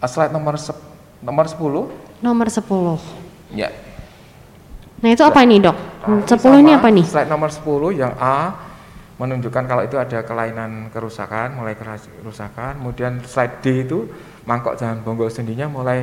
[0.00, 0.72] slide nomor se
[1.20, 2.09] nomor 10.
[2.20, 2.64] Nomor 10.
[3.56, 3.68] Ya.
[5.00, 5.76] Nah, itu apa ini, Dok?
[6.04, 7.04] Nah, 10 sama, ini apa nih?
[7.08, 8.68] Slide nomor 10 yang A
[9.20, 12.80] menunjukkan kalau itu ada kelainan kerusakan, mulai kerusakan.
[12.80, 14.08] Kemudian slide D itu
[14.48, 16.02] mangkok dan bonggol sendinya mulai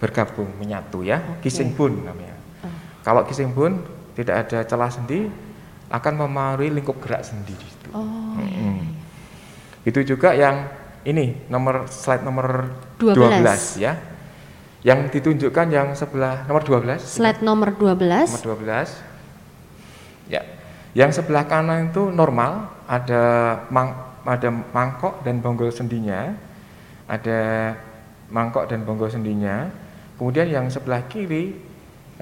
[0.00, 1.52] bergabung menyatu ya okay.
[1.52, 2.72] kissing bone namanya uh.
[3.04, 3.84] kalau kissing bone
[4.16, 5.28] tidak ada celah sendi
[5.92, 8.80] akan memengaruhi lingkup gerak sendi itu oh, hmm.
[9.84, 10.66] itu juga yang
[11.04, 13.92] ini nomor slide nomor 12, 12 ya
[14.80, 19.10] yang ditunjukkan yang sebelah nomor 12 slide nomor 12 nomor 12
[20.30, 20.42] ya.
[20.94, 22.70] Yang sebelah kanan itu normal.
[22.86, 23.22] Ada
[23.70, 23.90] mang,
[24.22, 26.34] ada mangkok dan bonggol sendinya.
[27.10, 27.74] Ada
[28.30, 29.66] mangkok dan bonggol sendinya.
[30.18, 31.54] Kemudian yang sebelah kiri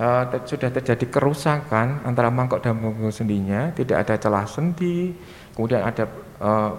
[0.00, 5.12] uh, te sudah terjadi kerusakan antara mangkok dan bonggol sendinya, tidak ada celah sendi,
[5.52, 6.06] kemudian ada
[6.40, 6.72] uh,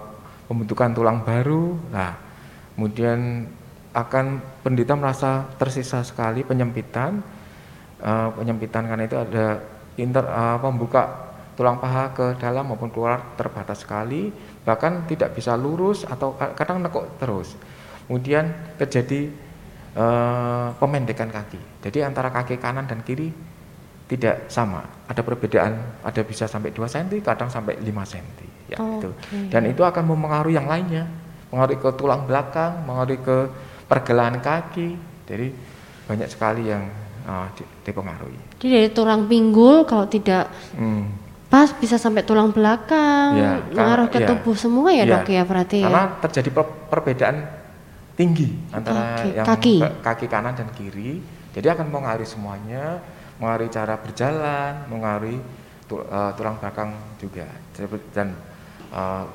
[0.48, 1.76] pembentukan tulang baru.
[1.92, 2.16] Nah,
[2.74, 3.46] kemudian
[3.90, 7.22] akan penderita merasa tersisa sekali penyempitan,
[8.02, 9.60] uh, penyempitan karena itu ada
[9.98, 14.30] inter, uh, pembuka tulang paha ke dalam maupun keluar terbatas sekali,
[14.62, 17.52] bahkan tidak bisa lurus atau kadang nekuk terus.
[18.06, 19.28] Kemudian terjadi
[19.90, 21.82] Eh, pemendekan kaki.
[21.82, 23.34] Jadi antara kaki kanan dan kiri
[24.06, 24.86] tidak sama.
[25.10, 28.38] Ada perbedaan, ada bisa sampai 2 cm, kadang sampai 5 cm.
[28.70, 29.10] Ya, oh, itu.
[29.10, 29.50] Okay.
[29.50, 31.10] Dan itu akan mempengaruhi yang lainnya,
[31.50, 33.50] mengaruhi ke tulang belakang, mengaruhi ke
[33.90, 34.94] pergelangan kaki.
[35.26, 35.50] Jadi
[36.06, 36.86] banyak sekali yang
[37.26, 37.50] uh,
[37.82, 38.62] dipengaruhi.
[38.62, 40.46] Jadi dari tulang pinggul kalau tidak
[40.78, 41.18] hmm.
[41.50, 45.42] pas bisa sampai tulang belakang, ya, mengaruh ke ya, tubuh semua ya, ya dok ya
[45.42, 45.82] berarti.
[45.82, 46.18] Karena ya?
[46.22, 47.36] terjadi per perbedaan
[48.14, 49.30] tinggi antara okay.
[49.34, 49.74] yang kaki.
[50.06, 51.18] kaki kanan dan kiri.
[51.50, 53.02] Jadi akan mengaruhi semuanya,
[53.42, 55.38] mengaruhi cara berjalan, mengaruhi
[55.90, 57.50] uh, tulang belakang juga
[58.14, 58.38] dan
[58.94, 59.26] uh,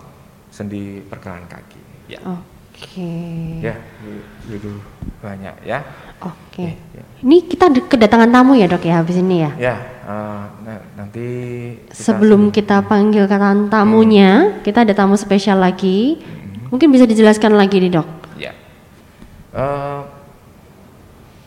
[0.48, 1.82] sendi pergelangan kaki.
[2.08, 2.24] Ya.
[2.24, 2.55] Oke.
[2.76, 3.72] Okay.
[3.72, 3.76] Ya,
[4.52, 4.84] itu
[5.24, 5.80] banyak ya.
[6.20, 6.36] Oke.
[6.52, 6.72] Okay.
[6.92, 7.04] Ya, ya.
[7.24, 9.52] Ini kita kedatangan tamu ya dok ya habis ini ya?
[9.56, 10.44] Ya, uh,
[11.00, 11.28] nanti.
[11.88, 14.68] Kita Sebelum kita panggil kata tamunya, hmm.
[14.68, 16.20] kita ada tamu spesial lagi.
[16.20, 16.76] Hmm.
[16.76, 18.26] Mungkin bisa dijelaskan lagi nih dok.
[19.56, 20.04] Uh,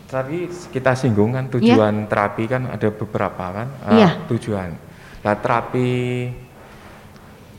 [0.08, 2.08] tadi kita singgung kan tujuan yeah.
[2.08, 4.16] terapi kan ada beberapa kan uh, yeah.
[4.32, 4.72] tujuan.
[5.20, 5.88] Nah terapi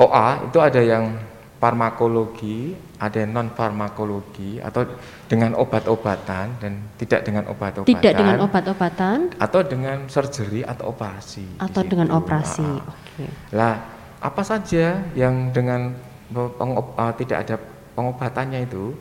[0.02, 1.22] OA itu ada yang
[1.62, 4.84] farmakologi, ada yang non farmakologi atau
[5.32, 7.90] dengan obat-obatan dan tidak dengan obat-obatan.
[7.96, 9.18] Tidak dengan obat-obatan.
[9.40, 11.64] Atau dengan surgery atau operasi.
[11.64, 12.68] Atau dengan operasi.
[12.68, 13.24] Nah, Oke.
[13.24, 13.30] Okay.
[13.56, 13.74] Lah
[14.20, 15.96] apa saja yang dengan
[16.36, 17.56] uh, tidak ada
[17.96, 18.92] pengobatannya itu?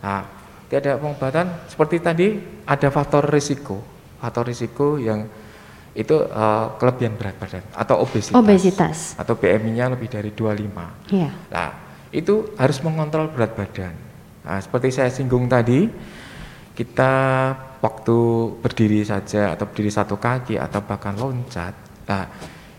[0.00, 0.22] Nah,
[0.78, 2.28] ada pengobatan seperti tadi
[2.62, 3.82] ada faktor risiko
[4.22, 5.26] faktor risiko yang
[5.90, 8.98] itu uh, kelebihan berat badan atau obesitas, obesitas.
[9.18, 11.34] atau BMI-nya lebih dari 25 yeah.
[11.50, 13.94] nah itu harus mengontrol berat badan
[14.42, 15.90] nah, seperti saya singgung tadi
[16.74, 17.12] kita
[17.84, 18.18] waktu
[18.60, 21.76] berdiri saja atau berdiri satu kaki atau bahkan loncat,
[22.08, 22.24] nah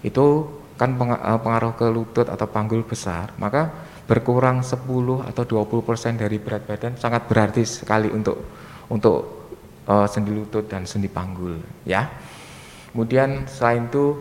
[0.02, 3.70] itu kan eh, pengaruh ke lutut atau panggul besar, maka
[4.10, 4.82] berkurang 10
[5.30, 8.42] atau 20 persen dari berat badan sangat berarti sekali untuk
[8.90, 9.50] untuk
[9.86, 12.10] eh, sendi lutut dan sendi panggul, ya.
[12.90, 14.18] Kemudian selain itu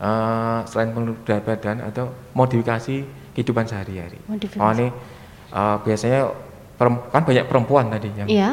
[0.00, 4.18] eh, selain penurunan berat badan atau modifikasi kehidupan sehari-hari.
[4.28, 4.60] Modifikasi.
[4.60, 4.88] Oh ini
[5.52, 6.20] eh, biasanya
[7.12, 8.50] kan banyak perempuan tadi yang Iya.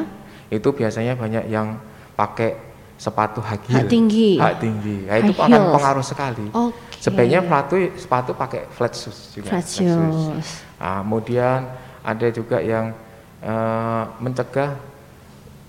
[0.50, 1.78] itu biasanya banyak yang
[2.14, 2.58] pakai
[3.00, 4.36] sepatu heel, Hak tinggi.
[4.36, 5.08] hak tinggi.
[5.08, 6.46] Nah, itu High akan pengaruh sekali.
[6.52, 7.00] Oke.
[7.00, 9.56] Sebaiknya sepatu sepatu pakai flat shoes juga.
[9.56, 10.48] Flat shoes.
[10.76, 11.60] Nah, kemudian
[12.04, 12.92] ada juga yang
[13.40, 14.76] eh, mencegah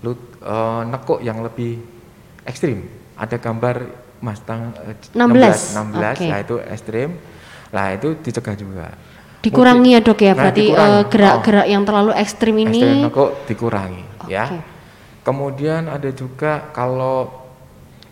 [0.03, 1.79] lut, eh, nekuk yang lebih
[2.43, 2.83] ekstrim.
[3.15, 6.25] Ada gambar Mustang eh, 16, 16, oke.
[6.29, 7.09] nah itu ekstrim.
[7.71, 8.87] Nah itu dicegah juga.
[9.41, 13.09] Dikurangi ya dok ya, Nah, berarti eh, gerak-gerak yang terlalu ekstrim Ekstrim ini.
[13.09, 14.45] nekuk dikurangi, ya.
[14.53, 14.59] Oke.
[15.25, 17.25] Kemudian ada juga kalau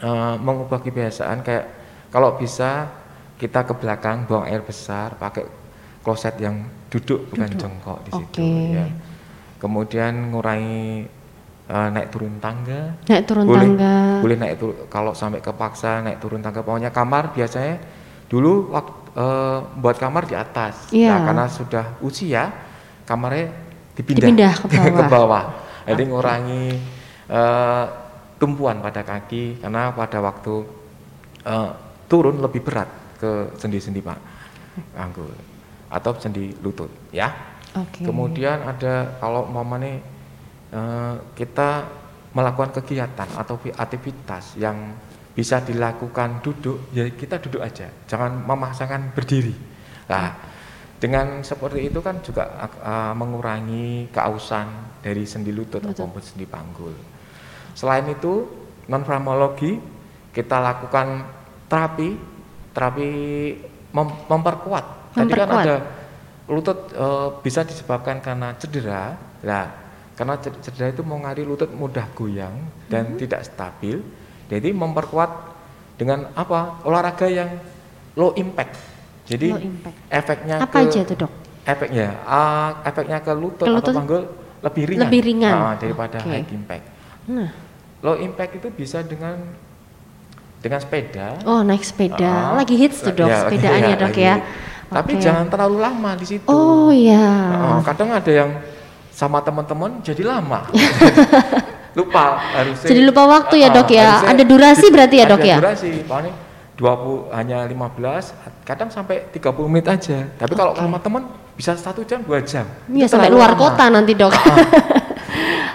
[0.02, 1.66] eh, mengubah kebiasaan kayak
[2.10, 2.90] kalau bisa
[3.38, 5.46] kita ke belakang buang air besar pakai
[6.02, 8.52] kloset yang duduk bukan jongkok di situ Oke.
[8.74, 8.86] ya.
[9.62, 11.06] Kemudian ngurangi
[11.70, 12.98] eh, naik turun tangga.
[13.06, 13.96] Naik turun boleh, tangga.
[14.26, 17.78] Boleh naik turun kalau sampai kepaksa naik turun tangga pokoknya kamar biasanya
[18.30, 20.90] dulu waktu eh, buat kamar di atas.
[20.94, 21.16] Iya.
[21.16, 22.52] Nah, karena sudah usia
[23.06, 23.50] kamarnya
[23.98, 25.10] dipindah, Dipindah ke bawah.
[25.10, 25.46] bawah.
[25.90, 26.66] Jadi ngurangi
[27.30, 27.86] eh,
[28.40, 30.56] tumpuan pada kaki karena pada waktu
[31.44, 31.72] eh,
[32.10, 34.20] turun lebih berat ke sendi-sendi Pak
[34.96, 35.30] Anggul
[35.90, 37.30] atau sendi lutut ya.
[37.78, 38.02] Oke.
[38.06, 40.02] Kemudian ada kalau umpamanya
[40.74, 41.86] eh, kita
[42.30, 44.94] melakukan kegiatan atau aktivitas yang
[45.40, 49.56] bisa dilakukan duduk, ya kita duduk aja, jangan memaksakan berdiri.
[50.12, 50.36] Nah,
[51.00, 54.68] dengan seperti itu kan juga eh, mengurangi keausan
[55.00, 56.92] dari sendi lutut ataupun sendi panggul.
[57.72, 58.52] Selain itu,
[58.92, 59.80] non farmakologi
[60.36, 61.24] kita lakukan
[61.72, 62.20] terapi,
[62.76, 63.10] terapi
[63.96, 65.16] mem- memperkuat.
[65.16, 65.64] Tadi kan Memperkuat.
[65.64, 65.76] ada
[66.52, 69.16] lutut eh, bisa disebabkan karena cedera.
[69.40, 69.72] Lah,
[70.20, 72.60] karena ced- cedera itu mengaruhi lutut mudah goyang
[72.92, 73.24] dan Mhm.
[73.24, 74.04] tidak stabil.
[74.50, 75.32] Jadi memperkuat
[75.96, 76.82] dengan apa?
[76.84, 77.50] Olahraga yang
[78.14, 78.74] low impact.
[79.24, 79.98] Jadi Low impact.
[80.10, 81.32] efeknya Apa ke aja tuh dok?
[81.62, 84.22] efeknya ah, efeknya ke lutut, Ke lutut atau panggul
[84.60, 85.54] lebih ringan, lebih ringan.
[85.54, 86.34] Ah, daripada Oke.
[86.34, 86.86] high impact.
[87.30, 87.50] Nah,
[88.00, 89.38] Low impact itu bisa dengan
[90.60, 91.38] dengan sepeda.
[91.46, 94.36] oh naik sepeda, Ah, lagi hits tuh dok, ya, sepedaan iya, ya dok ya.
[94.36, 94.48] hits.
[94.90, 96.50] Tapi jangan terlalu lama di situ.
[96.50, 97.22] Oh iya.
[97.54, 98.50] Ah, kadang ada yang
[99.14, 100.66] sama teman-teman jadi lama.
[101.98, 102.88] lupa harusnya.
[102.90, 104.10] Jadi lupa waktu ya, Ah, Dok, ya?
[104.26, 105.58] Ada durasi berarti ya, Dok, ada ya?
[105.58, 106.34] durasi, paling
[106.78, 108.32] 20 hanya 15,
[108.64, 110.30] kadang sampai 30 menit aja.
[110.38, 110.80] Tapi kalau Oke.
[110.80, 111.24] sama teman
[111.54, 112.64] bisa satu jam, dua jam.
[112.88, 113.60] Iya Itu sampai luar lama.
[113.60, 114.32] kota nanti dok.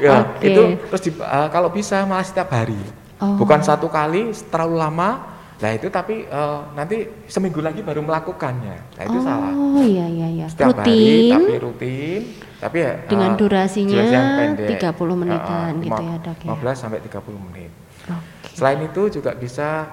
[0.02, 0.50] Ya, Oke.
[0.50, 2.76] itu terus di, eh, kalau bisa malah setiap hari.
[3.22, 3.38] Oh.
[3.38, 5.33] Bukan satu kali terlalu lama.
[5.64, 8.76] Nah, itu tapi eh, nanti seminggu lagi baru melakukannya.
[9.00, 9.48] Nah, itu salah.
[9.56, 10.46] oh iya iya iya.
[10.52, 12.20] Setiap hari Rutin tapi rutin,
[12.60, 14.68] tapi ya dengan eh, durasinya durasi yang pendek.
[14.76, 16.48] 30 menitan Eh, gitu ya dok ya.
[16.52, 17.72] 15 sampai 30 menit.
[18.12, 18.52] Oke.
[18.52, 19.88] Selain itu juga bisa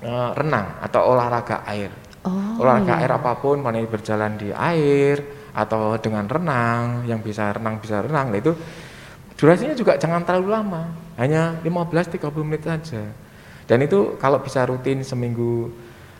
[0.00, 1.92] eh, renang atau olahraga air.
[2.24, 3.04] Oh, olahraga iya.
[3.04, 5.20] air apa pun, mana berjalan di air
[5.52, 8.56] atau dengan renang, yang bisa renang bisa renang, nah itu
[9.36, 10.82] durasinya juga jangan terlalu lama,
[11.20, 13.04] hanya 15-30 menit saja.
[13.64, 15.72] Dan itu kalau bisa rutin seminggu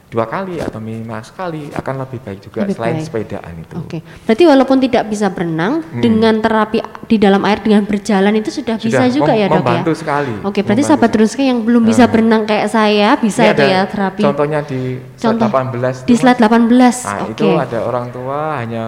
[0.06, 3.04] dua kali atau minimal sekali akan lebih baik juga Lebih selain baik.
[3.04, 3.74] sepedaan itu.
[3.76, 3.98] Oke.
[4.22, 5.98] Berarti walaupun tidak bisa berenang Hmm.
[5.98, 9.50] dengan terapi di dalam air dengan berjalan itu sudah, bisa Sudah juga mem- ya dok
[9.50, 9.58] ya.
[9.58, 10.34] membantu sekali.
[10.40, 11.18] Oke, berarti membantu sahabat.
[11.18, 12.10] Ruska yang belum bisa Nah.
[12.10, 14.22] berenang kayak saya bisa Ini itu ada ya terapi.
[14.22, 16.96] Contohnya di slide Contoh 18 di slide 18.
[17.02, 17.32] Nah, Oke.
[17.34, 18.84] itu ada orang tua hanya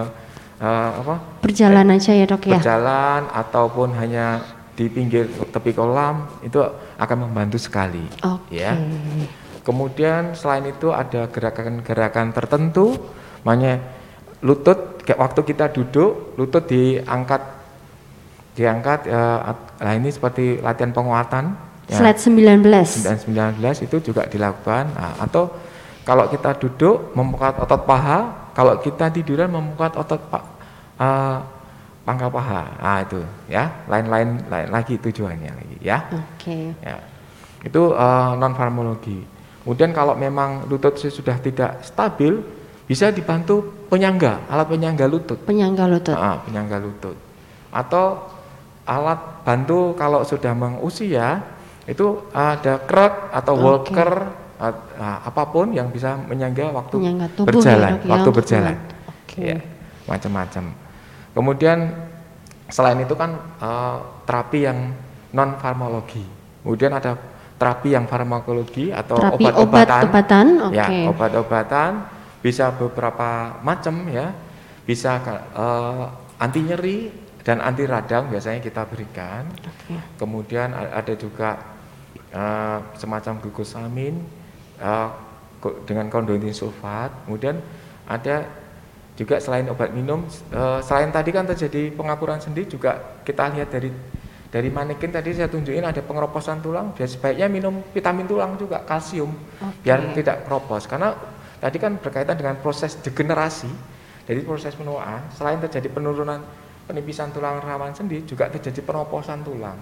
[0.57, 1.15] eh, apa?
[1.37, 2.55] Berjalan aja ya dok ya.
[2.55, 4.41] berjalan ataupun hanya
[4.77, 6.61] di pinggir tepi kolam itu
[7.01, 8.05] akan membantu sekali.
[8.21, 8.61] Oke.
[8.61, 8.77] Ya.
[9.65, 12.95] Kemudian selain itu ada gerakan-gerakan tertentu,
[13.41, 13.81] makanya
[14.45, 17.41] lutut kayak waktu kita duduk, lutut diangkat
[18.53, 21.53] diangkat at- nah ini seperti latihan penguatan
[21.89, 21.97] ya.
[22.01, 23.05] Slide 19.
[23.05, 25.53] 9 19 itu juga dilakukan Nah, atau
[26.01, 30.39] kalau kita duduk membuka otot paha kalau kita tiduran membuka otot pa,
[30.97, 31.37] eh,
[32.07, 33.19] pangkal paha nah itu
[33.51, 36.71] ya lain-lain lain lagi tujuannya lagi ya Oke.
[36.79, 36.95] ya
[37.67, 37.91] itu
[38.39, 39.27] non farmakologi
[39.67, 42.39] kemudian kalau memang lutut sudah tidak stabil
[42.87, 46.15] bisa dibantu penyangga alat penyangga lutut Penyangga lutut.
[46.15, 47.19] Ah, penyangga lutut.
[47.67, 48.31] Atau
[48.87, 51.43] alat bantu kalau sudah mengusia
[51.83, 53.63] itu ada krek atau Oke.
[53.63, 54.11] walker
[54.59, 58.75] ah, apa pun yang bisa menyangga waktu tubuh ya, berjalan, Dok, ya, waktu berjalan.
[59.11, 59.43] Oke.
[59.43, 59.57] Ya,
[60.07, 60.86] macam-macam.
[61.37, 61.93] Kemudian
[62.65, 64.89] selain itu kan uh, terapi yang
[65.37, 66.25] non farmakologi.
[66.65, 67.13] Kemudian ada
[67.61, 70.01] terapi yang farmakologi atau obat-obatan.
[70.09, 71.91] Obat-obatan, Ya, obat-obatan
[72.41, 74.33] bisa beberapa macam ya.
[74.89, 75.21] Bisa
[75.53, 76.09] uh,
[76.41, 77.13] anti nyeri
[77.45, 79.45] dan anti radang biasanya kita berikan.
[79.61, 80.01] Okay.
[80.17, 81.61] Kemudian ada juga
[82.33, 84.25] uh, semacam glukosamin
[84.81, 85.13] uh,
[85.85, 87.13] dengan kondroitin sulfat.
[87.29, 87.61] Kemudian
[88.09, 88.66] ada
[89.17, 93.89] juga selain obat minum, uh, selain tadi kan terjadi pengapuran sendi juga kita lihat dari
[94.47, 99.33] dari manekin tadi saya tunjukin ada pengeroposan tulang, biar sebaiknya minum vitamin tulang juga kalsium
[99.59, 99.83] okay.
[99.83, 101.17] biar tidak keropos karena
[101.57, 103.67] tadi kan berkaitan dengan proses degenerasi
[104.23, 105.27] dari proses penuaan.
[105.33, 106.43] Selain terjadi penurunan
[106.87, 109.75] penipisan tulang rawan sendi juga terjadi pengeroposan tulang.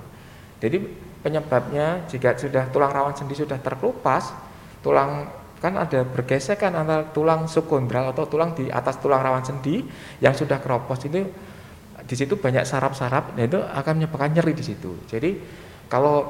[0.64, 0.82] Jadi
[1.22, 4.32] penyebabnya jika sudah tulang rawan sendi sudah terkelupas,
[4.82, 5.28] tulang
[5.66, 9.82] kan ada bergesekan antara tulang subkondral atau tulang di atas tulang rawan sendi
[10.22, 11.26] yang sudah keropos itu
[12.06, 15.10] di situ banyak saraf-saraf dan itu akan menyebabkan nyeri di situ.
[15.10, 15.34] Jadi
[15.90, 16.30] kalau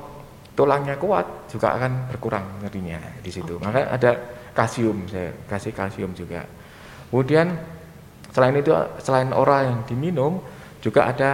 [0.55, 3.59] tulangnya kuat juga akan berkurang nyerinya di situ.
[3.59, 3.65] Okay.
[3.67, 4.11] Maka ada
[4.55, 6.47] kalsium saya kasih kalsium juga.
[7.11, 7.51] Kemudian
[8.31, 8.71] selain itu
[9.03, 10.39] selain oral yang diminum
[10.79, 11.29] juga ada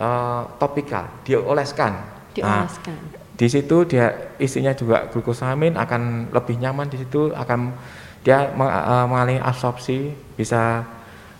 [0.00, 1.92] uh, topikal dioleskan.
[2.32, 2.96] Dioleskan.
[2.96, 7.74] Nah, di situ dia isinya juga glukosamin akan lebih nyaman di situ akan
[8.22, 10.86] dia eh, mengalami absorpsi bisa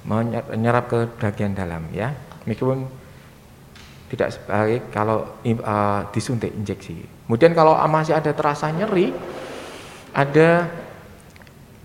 [0.04, 2.12] menyerap ke bagian dalam ya.
[2.44, 2.84] Meskipun
[4.12, 7.02] tidak sebaik kalau uh, disuntik injeksi.
[7.24, 9.10] Kemudian kalau masih ada terasa nyeri
[10.12, 10.68] ada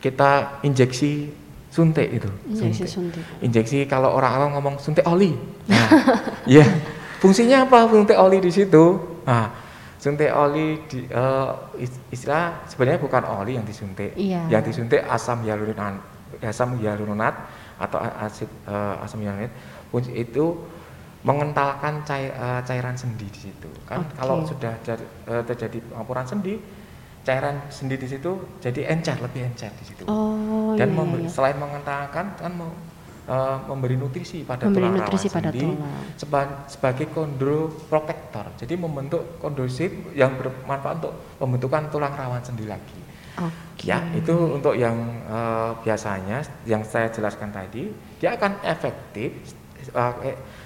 [0.04, 1.32] kita injeksi
[1.72, 2.30] suntik itu.
[2.52, 3.24] Injeksi suntik, suntik.
[3.40, 5.34] injeksi kalau orang awam ngomong suntik oli.
[5.72, 5.90] Nah
[6.60, 6.68] ya
[7.24, 7.88] fungsinya apa?
[7.88, 9.00] Suntik oli di situ.
[9.24, 9.69] Nah
[10.00, 11.52] suntik oli di, uh,
[12.10, 14.48] istilah sebenarnya bukan oli yang disuntik iya.
[14.48, 16.00] yang disuntik asam hyaluronat
[16.40, 17.36] asam hyaluronat
[17.76, 19.52] atau asid uh, asam hyaluronat
[20.16, 20.56] itu
[21.20, 24.24] mengentalkan cair, uh, cairan sendi di situ kan okay.
[24.24, 26.56] kalau sudah jari, uh, terjadi pengampuran sendi
[27.28, 28.32] cairan sendi di situ
[28.64, 31.28] jadi encer lebih encer di situ oh, dan iya, iya.
[31.28, 32.72] selain mengentalkan kan mau
[33.30, 36.04] uh, memberi nutrisi pada memberi tulang nutrisi rawan pada sendi tulang.
[36.18, 38.46] Seba sebagai kondroprotektor.
[38.58, 43.00] Jadi membentuk kondrosit yang bermanfaat untuk pembentukan tulang rawan sendi lagi.
[43.40, 43.96] Okay.
[43.96, 44.98] Ya, itu untuk yang
[45.32, 47.88] uh, biasanya yang saya jelaskan tadi,
[48.20, 49.32] dia akan efektif
[49.96, 50.12] uh,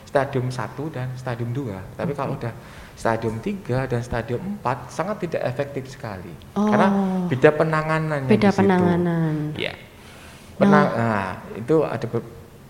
[0.09, 1.99] stadium 1 dan stadium 2.
[1.99, 2.17] Tapi okay.
[2.17, 2.53] kalau udah
[2.97, 6.33] stadium 3 dan stadium 4 sangat tidak efektif sekali.
[6.57, 6.65] Oh.
[6.69, 6.87] Karena
[7.29, 9.53] beda penanganannya Beda penanganan.
[9.53, 9.73] Ya.
[10.57, 10.97] Penang nah.
[10.97, 12.05] nah, itu ada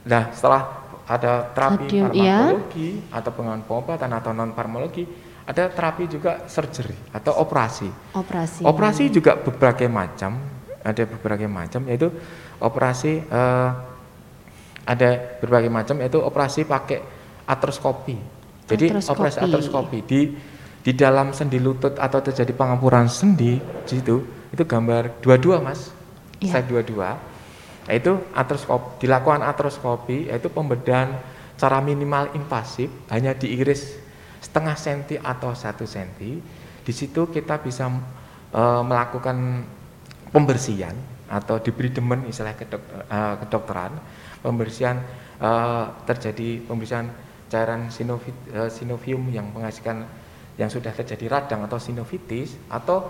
[0.04, 2.40] Nah, setelah ada terapi Stadium, iya.
[2.48, 3.16] farmakologi iya.
[3.20, 5.04] atau pengaruh pengobatan atau non farmakologi,
[5.44, 7.90] ada terapi juga surgery atau operasi.
[8.16, 8.62] Operasi.
[8.64, 10.40] Operasi juga berbagai macam,
[10.80, 12.08] ada berbagai macam yaitu
[12.64, 13.72] operasi uh,
[14.84, 17.04] ada berbagai macam yaitu operasi pakai
[17.48, 18.16] artroskopi.
[18.68, 19.12] Jadi artroskopi.
[19.12, 20.22] operasi artroskopi di
[20.84, 24.20] di dalam sendi lutut atau terjadi pengampuran sendi di situ
[24.52, 25.92] itu gambar dua-dua mas,
[26.44, 26.60] iya.
[26.60, 27.16] saya dua-dua
[27.88, 31.20] yaitu artroskopi dilakukan artroskopi yaitu pembedahan
[31.60, 34.00] cara minimal invasif hanya diiris
[34.44, 36.40] setengah senti atau satu senti.
[36.84, 37.88] Di situ kita bisa
[38.52, 39.64] e, melakukan
[40.36, 40.92] pembersihan
[41.32, 43.96] atau diberi demen istilah kedok, e, kedokteran.
[44.44, 45.00] Pembersihan
[45.40, 45.50] e,
[46.04, 47.08] terjadi pembersihan
[47.48, 50.04] cairan sinovit, e, sinovium yang menghasilkan
[50.60, 53.10] yang sudah terjadi radang atau sinovitis atau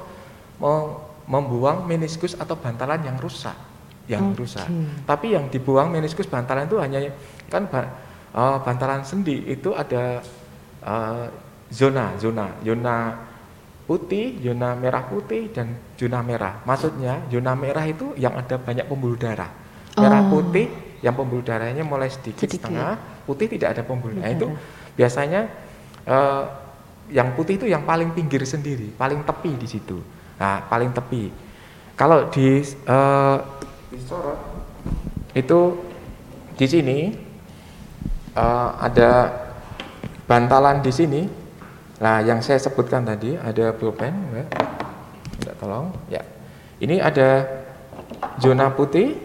[1.27, 3.72] membuang meniskus atau bantalan yang rusak
[4.07, 4.39] yang okay.
[4.43, 4.67] rusak.
[5.07, 6.99] Tapi yang dibuang meniskus bantalan itu hanya
[7.47, 7.67] kan
[8.36, 10.19] uh, bantalan sendi itu ada
[10.84, 11.25] uh,
[11.71, 12.95] zona, zona, zona
[13.84, 16.63] putih, zona merah putih dan zona merah.
[16.67, 19.51] Maksudnya zona merah itu yang ada banyak pembuluh darah.
[19.95, 20.39] Merah oh.
[20.39, 20.67] putih
[21.03, 22.67] yang pembuluh darahnya mulai sedikit, sedikit.
[22.67, 22.95] setengah,
[23.28, 24.15] putih tidak ada pembuluh.
[24.19, 24.47] Nah, itu
[24.95, 25.51] biasanya
[26.07, 26.43] uh,
[27.11, 29.99] yang putih itu yang paling pinggir sendiri, paling tepi di situ.
[30.39, 31.28] Nah, paling tepi.
[31.93, 33.38] Kalau di uh,
[33.93, 34.41] disorot
[35.37, 35.77] itu
[36.57, 36.99] di sini
[38.33, 39.29] uh, ada
[40.25, 41.21] bantalan di sini.
[42.01, 44.45] Nah, yang saya sebutkan tadi ada pulpen, ya.
[45.55, 46.19] Tolong, ya.
[46.83, 47.47] Ini ada
[48.43, 49.15] zona putih,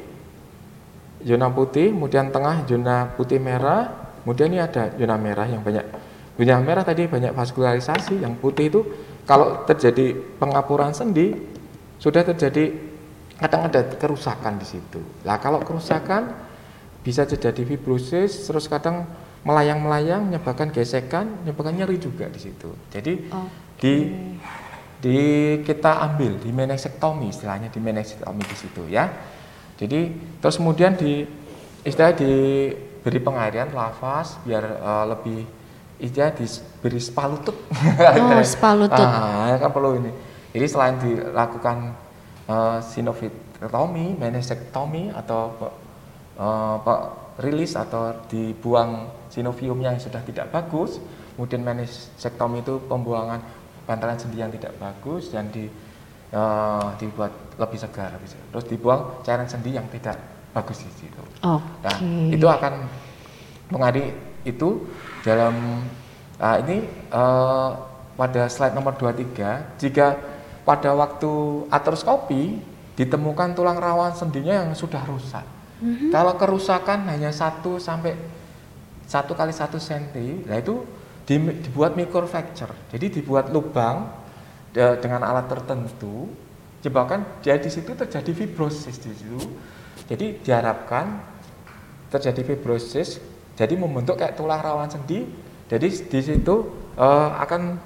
[1.27, 5.83] zona putih, kemudian tengah zona putih merah, kemudian ini ada zona merah yang banyak.
[6.39, 8.81] Zona merah tadi banyak vaskularisasi, yang putih itu
[9.27, 11.35] kalau terjadi pengapuran sendi
[11.99, 12.88] sudah terjadi
[13.39, 15.01] kadang ada kerusakan di situ.
[15.23, 16.35] Lah kalau kerusakan
[17.07, 19.07] bisa terjadi fibrosis, terus kadang
[19.47, 22.75] melayang-melayang, menyebabkan gesekan, menyebabkan nyeri juga di situ.
[22.91, 23.79] Jadi okay.
[23.79, 23.95] di
[24.99, 25.19] di
[25.63, 29.07] kita ambil di menesektomi istilahnya di menesektomi di situ ya.
[29.79, 30.11] Jadi
[30.43, 31.23] terus kemudian di
[31.87, 35.47] istilah diberi pengairan lafaz biar uh, lebih
[35.99, 37.55] dia diberi spa lutut.
[37.71, 39.07] Oh, spa lutut.
[39.19, 40.11] Ah, kan perlu ini.
[40.55, 41.95] Jadi selain dilakukan
[42.49, 45.53] uh, sinovectomy, meniscectomy atau
[46.41, 46.77] uh,
[47.39, 50.99] rilis atau dibuang sinovium yang sudah tidak bagus,
[51.37, 53.39] kemudian meniscectomy itu pembuangan
[53.87, 55.71] bantalan sendi yang tidak bagus dan di
[56.35, 60.19] uh, dibuat lebih segar terus dibuang cairan sendi yang tidak
[60.53, 61.23] bagus di situ.
[61.41, 61.87] Okay.
[61.87, 61.99] Nah,
[62.35, 62.75] itu akan
[63.71, 64.13] mengadi
[64.45, 64.83] itu
[65.23, 65.85] dalam
[66.41, 67.71] uh, ini uh,
[68.19, 70.19] pada slide nomor 23 jika
[70.69, 72.61] pada waktu atroskopi
[72.93, 75.47] ditemukan tulang rawan sendinya yang sudah rusak.
[75.81, 76.11] Mm -hmm.
[76.13, 78.13] Kalau kerusakan hanya satu sampai
[79.09, 80.85] satu kali satu senti, nah itu
[81.25, 82.93] dibuat microfracture.
[82.93, 84.13] Jadi dibuat lubang
[84.77, 86.29] dengan alat tertentu,
[86.85, 89.41] jebakan jadi di situ terjadi fibrosis di situ.
[90.05, 91.21] Jadi diharapkan
[92.13, 93.21] terjadi fibrosis,
[93.57, 95.25] jadi membentuk kayak tulang rawan sendi.
[95.69, 96.57] Jadi di situ
[96.97, 97.77] uh, akan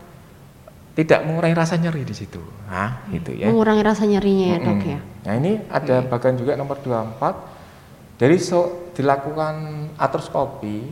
[0.93, 2.41] tidak mengurangi rasa nyeri di situ.
[2.69, 3.17] Nah, hmm.
[3.17, 3.47] itu ya.
[3.49, 5.01] Mengurangi rasa nyerinya ya, Dok ya.
[5.01, 6.09] Nah, ini ada okay.
[6.09, 8.21] bagian juga nomor 24.
[8.21, 10.85] Dari so, dilakukan atroskopi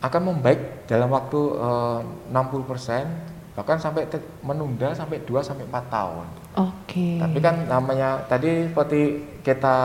[0.00, 2.00] akan membaik dalam waktu eh,
[2.32, 4.10] uh, 60% bahkan sampai
[4.42, 6.26] menunda sampai 2 sampai 4 tahun.
[6.58, 6.74] Oke.
[6.90, 7.14] Okay.
[7.22, 9.00] Tapi kan namanya tadi seperti
[9.46, 9.76] kita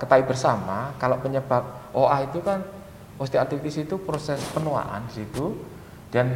[0.00, 2.64] ketahui bersama kalau penyebab OA itu kan
[3.20, 5.60] osteoartritis itu proses penuaan di situ
[6.08, 6.32] dan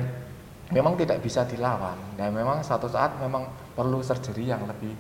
[0.75, 4.95] memang tidak bisa dilawan dan memang satu saat memang perlu surgery yang lebih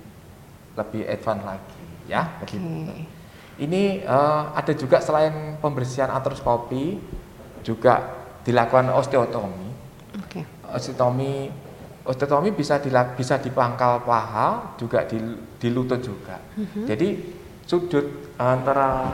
[0.76, 2.38] lebih advance lagi ya.
[2.44, 2.60] Okay.
[3.56, 7.00] Ini uh, ada juga selain pembersihan atroskopi
[7.64, 8.14] juga
[8.44, 9.68] dilakukan osteotomi.
[10.28, 10.44] Okay.
[10.70, 11.50] Osteotomi
[12.06, 15.18] osteotomi bisa dilak, bisa di pangkal paha juga di,
[15.58, 16.38] di lutut juga.
[16.54, 16.62] Mhm.
[16.62, 16.86] -huh.
[16.86, 17.08] Jadi
[17.66, 19.10] sudut antara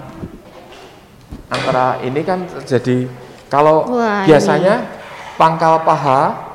[1.48, 3.08] antara ini kan jadi
[3.48, 5.01] kalau Wah, biasanya ini.
[5.36, 6.52] Pangkal paha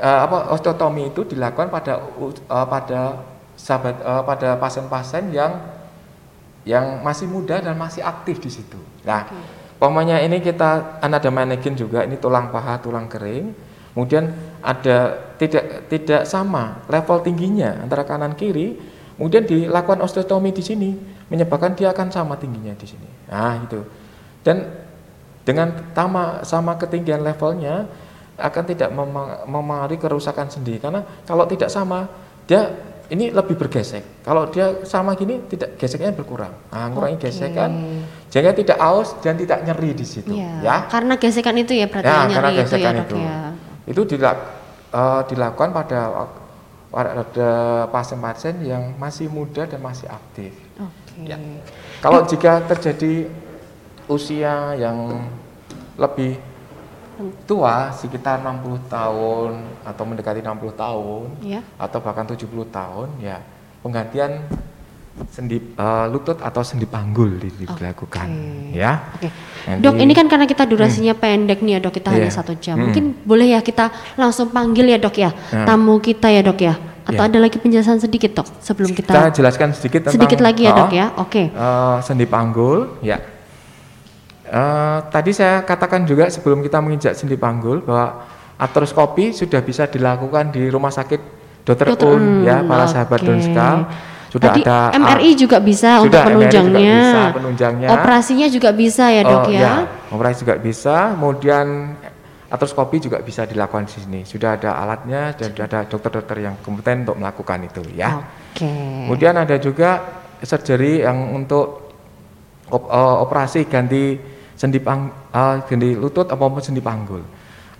[0.00, 3.00] uh, apa osteotomi itu dilakukan pada uh, pada
[3.56, 5.60] sahabat uh, pada pasien-pasien yang
[6.68, 8.76] yang masih muda dan masih aktif di situ.
[9.04, 13.48] Nah, okay Pokoknya ini kita ada manekin juga, ini tulang paha, tulang kering.
[13.96, 14.28] Kemudian
[14.60, 18.76] ada tidak tidak sama level tingginya antara kanan kiri.
[19.16, 20.90] Kemudian dilakukan osteotomi di sini,
[21.32, 23.08] menyebabkan dia akan sama tingginya di sini.
[23.32, 23.80] Nah itu.
[24.44, 24.68] Dan
[25.44, 27.88] dengan sama sama ketinggian levelnya
[28.40, 28.88] akan tidak
[29.48, 32.08] mempengaruhi kerusakan sendi karena kalau tidak sama
[32.48, 32.72] dia
[33.10, 34.22] ini lebih bergesek.
[34.22, 36.54] Kalau dia sama gini tidak geseknya berkurang.
[36.70, 37.34] Nah, ngurangi okay.
[37.34, 37.70] gesekan
[38.30, 40.62] jangan tidak aus dan tidak nyeri di situ ya.
[40.62, 40.76] ya.
[40.86, 42.98] Karena gesekan itu ya berarti ya, nyeri karena gesekan itu.
[42.98, 43.16] Ya, itu.
[43.18, 43.38] Ya.
[43.90, 44.36] Itu dilak,
[44.94, 46.00] uh, dilakukan pada
[46.90, 47.50] pada
[47.90, 50.54] pasien-pasien yang masih muda dan masih aktif.
[50.78, 51.34] Okay.
[51.34, 51.36] Ya.
[51.98, 53.26] Kalau jika terjadi
[54.10, 55.22] usia yang
[55.94, 56.36] lebih
[57.44, 59.52] tua sekitar 60 tahun
[59.84, 61.60] atau mendekati 60 tahun ya.
[61.76, 63.38] atau bahkan 70 tahun ya
[63.84, 64.40] penggantian
[65.28, 68.80] sendi uh, lutut atau sendi panggul dilakukan okay.
[68.80, 69.12] ya.
[69.20, 69.30] Okay.
[69.82, 71.20] dok ini kan karena kita durasinya hmm.
[71.20, 72.16] pendek nih ya dok kita yeah.
[72.24, 72.80] hanya satu jam.
[72.80, 72.88] Hmm.
[72.88, 75.66] Mungkin boleh ya kita langsung panggil ya dok ya hmm.
[75.68, 76.74] tamu kita ya dok ya.
[77.04, 77.30] Atau yeah.
[77.32, 79.12] ada lagi penjelasan sedikit dok sebelum kita.
[79.12, 80.14] Kita jelaskan sedikit tentang.
[80.16, 81.06] Sedikit lagi ya dok oh, ya.
[81.20, 81.28] Oke.
[81.28, 81.46] Okay.
[81.52, 83.20] Uh, eh, sendi panggul ya
[84.50, 88.26] Uh, tadi saya katakan juga sebelum kita menginjak sendi panggul bahwa
[88.58, 91.20] atroskopi sudah bisa dilakukan di rumah sakit
[91.62, 91.94] Dr.
[91.94, 92.18] Dr.
[92.18, 92.92] Un ya para okay.
[92.98, 93.68] sahabat Donska
[94.30, 96.98] sudah Tadi ada MRI juga bisa sudah, untuk penunjangnya.
[97.02, 97.88] bisa penunjangnya.
[97.90, 99.58] Operasinya juga bisa ya, Dok uh, ya?
[99.58, 99.74] ya.
[100.14, 101.66] Operasi juga bisa, kemudian
[102.46, 104.20] atroskopi juga bisa dilakukan di sini.
[104.22, 108.22] Sudah ada alatnya dan sudah ada dokter-dokter yang kompeten untuk melakukan itu ya.
[108.22, 108.62] Oke.
[108.62, 109.10] Okay.
[109.10, 109.90] Kemudian ada juga
[110.46, 111.90] surgery yang untuk
[112.70, 114.14] op, uh, operasi ganti
[114.60, 117.24] sendi pang, uh, sendi lutut maupun sendi panggul.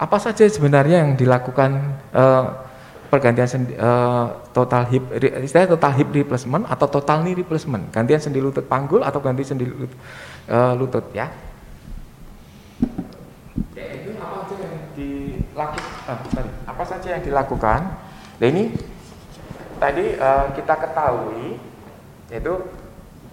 [0.01, 1.76] Apa saja sebenarnya yang dilakukan
[2.16, 2.64] uh,
[3.12, 5.05] pergantian sendi, uh, total hip
[5.45, 9.68] istilah total hip replacement atau total knee replacement, gantian sendi lutut panggul atau ganti sendi
[9.68, 9.93] lutut,
[10.49, 11.28] uh, lutut ya.
[13.76, 13.85] Ya
[14.16, 16.47] apa saja yang dilakukan?
[16.64, 17.81] Apa saja yang dilakukan?
[18.41, 18.72] Nah ini
[19.76, 21.61] tadi uh, kita ketahui
[22.33, 22.57] yaitu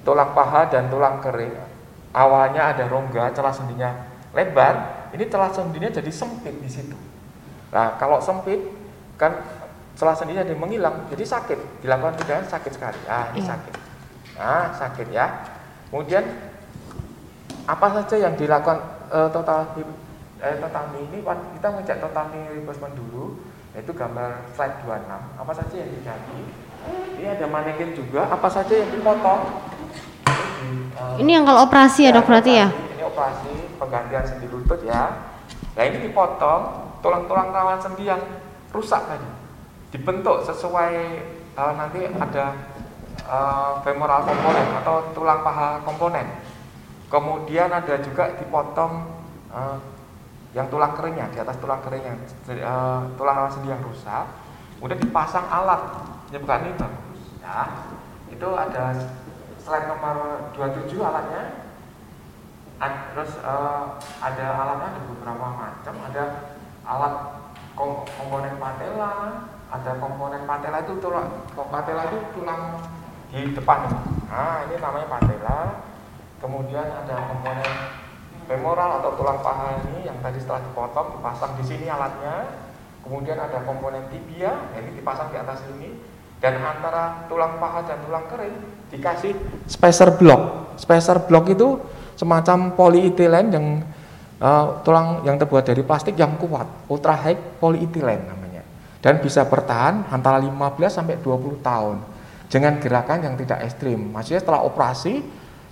[0.04, 1.67] tulang paha dan tulang kering
[2.18, 3.94] awalnya ada rongga celah sendinya
[4.34, 6.98] lebar, ini celah sendinya jadi sempit di situ.
[7.70, 8.58] Nah, kalau sempit
[9.22, 9.38] kan
[9.94, 11.86] celah sendinya jadi menghilang, jadi sakit.
[11.86, 13.00] Dilakukan tidak sakit sekali.
[13.06, 13.50] Ah, ini iya.
[13.54, 13.74] sakit.
[14.38, 15.26] Nah, sakit ya.
[15.90, 16.26] Kemudian
[17.68, 18.80] apa saja yang dilakukan
[19.12, 19.76] uh, total
[20.40, 21.20] eh, total ini
[21.60, 23.36] kita ngecek total reimbursement dulu
[23.76, 26.42] yaitu gambar slide 26 apa saja yang diganti
[27.20, 29.68] ini ada manekin juga apa saja yang dipotong
[30.64, 30.87] ini
[31.22, 32.68] yang kalau operasi ya, dok berarti ya?
[32.98, 35.34] Ini operasi penggantian sendi lutut ya.
[35.78, 36.62] Nah ini dipotong
[37.06, 38.20] tulang-tulang rawan sendi yang
[38.74, 39.30] rusak tadi,
[39.94, 40.94] dibentuk sesuai
[41.54, 42.58] uh, nanti ada
[43.30, 46.26] uh, femoral komponen atau tulang paha komponen.
[47.08, 49.08] Kemudian ada juga dipotong
[49.54, 49.78] uh,
[50.52, 52.18] yang tulang keringnya di atas tulang keringnya
[52.66, 54.26] uh, tulang rawan sendi yang rusak.
[54.78, 55.82] Kemudian dipasang alat,
[56.34, 57.22] bukan ini bagus.
[57.42, 57.62] Ya,
[58.30, 58.86] itu ada
[59.68, 61.44] slide nomor 27 alatnya.
[62.80, 66.24] Ad, terus uh, ada alatnya ada beberapa macam, ada
[66.88, 67.14] alat
[67.76, 72.80] kom komponen patella, ada komponen patella itu tulang patella itu tulang
[73.28, 73.92] di depan.
[74.32, 75.60] Nah, ini namanya patella.
[76.38, 77.74] Kemudian ada komponen
[78.46, 82.62] femoral atau tulang paha ini yang tadi setelah dipotong dipasang di sini alatnya.
[83.02, 85.98] Kemudian ada komponen tibia, ini dipasang di atas ini.
[86.38, 89.34] Dan antara tulang paha dan tulang kering dikasih
[89.68, 90.74] spacer block.
[90.80, 91.80] Spacer block itu
[92.18, 93.66] semacam polyethylene yang
[94.42, 98.64] uh, tulang yang terbuat dari plastik yang kuat, ultra high polyethylene namanya.
[99.02, 100.52] Dan bisa bertahan antara 15
[100.90, 101.96] sampai 20 tahun
[102.48, 104.10] dengan gerakan yang tidak ekstrim.
[104.10, 105.22] Maksudnya setelah operasi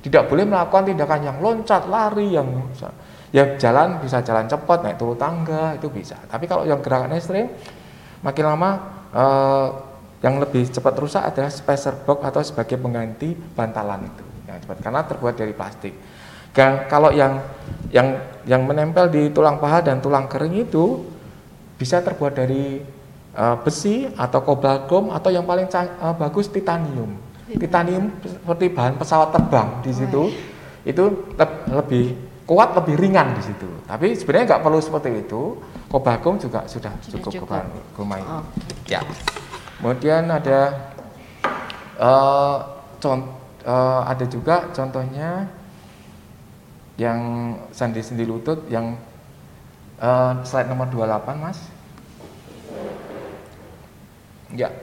[0.06, 2.46] tidak boleh melakukan tindakan yang loncat, lari, yang
[3.34, 6.14] ya jalan bisa jalan cepat, naik turun tangga itu bisa.
[6.30, 7.50] Tapi kalau yang gerakan ekstrim,
[8.22, 8.70] makin lama
[9.10, 9.68] eh,
[10.26, 14.26] yang lebih cepat rusak adalah spacer box atau sebagai pengganti bantalan itu.
[14.50, 15.94] Yang cepat karena terbuat dari plastik.
[16.50, 17.46] Dan kalau yang
[17.94, 18.18] yang
[18.50, 21.06] yang menempel di tulang paha dan tulang kering itu
[21.78, 22.82] bisa terbuat dari
[23.38, 27.22] uh, besi atau kobalt chrome atau yang paling uh, bagus titanium.
[27.46, 28.10] Titanium.
[28.26, 30.34] Seperti bahan pesawat terbang di situ
[30.90, 31.04] itu
[31.38, 32.06] le lebih
[32.50, 33.70] kuat lebih ringan di situ.
[33.86, 35.62] Tapi sebenarnya nggak perlu seperti itu.
[35.86, 37.62] Kobagum juga sudah, sudah cukup, cukup.
[38.26, 38.44] oh.
[38.90, 39.00] ya
[39.86, 40.90] kemudian ada
[42.02, 42.58] uh,
[42.98, 45.46] contoh uh, ada juga contohnya
[46.98, 47.20] yang
[47.70, 48.98] sandi sendi lutut yang
[50.02, 51.60] uh, slide nomor 28 mas.
[54.58, 54.74] Ya.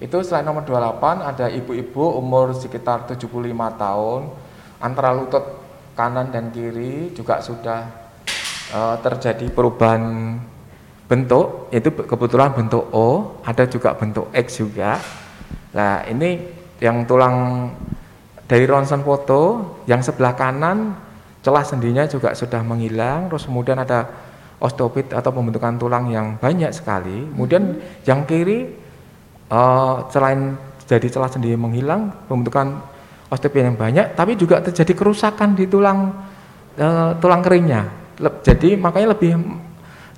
[0.00, 3.28] Itu selain nomor 28 ada ibu-ibu umur sekitar 75
[3.76, 4.20] tahun
[4.80, 5.44] antara lutut
[5.92, 7.92] kanan dan kiri juga sudah
[8.72, 10.38] uh, terjadi perubahan
[11.10, 14.96] bentuk itu kebetulan bentuk O ada juga bentuk X juga.
[15.76, 16.38] Nah ini
[16.82, 17.68] yang tulang
[18.46, 20.96] dari ronsen foto yang sebelah kanan
[21.42, 24.06] celah sendinya juga sudah menghilang terus kemudian ada
[24.62, 27.26] osteopit atau pembentukan tulang yang banyak sekali.
[27.34, 28.70] Kemudian yang kiri
[29.50, 30.54] uh, selain
[30.86, 32.78] jadi celah sendi menghilang, pembentukan
[33.26, 36.14] osteopenia yang banyak, tapi juga terjadi kerusakan di tulang
[36.78, 37.90] uh, tulang keringnya.
[38.46, 39.34] Jadi makanya lebih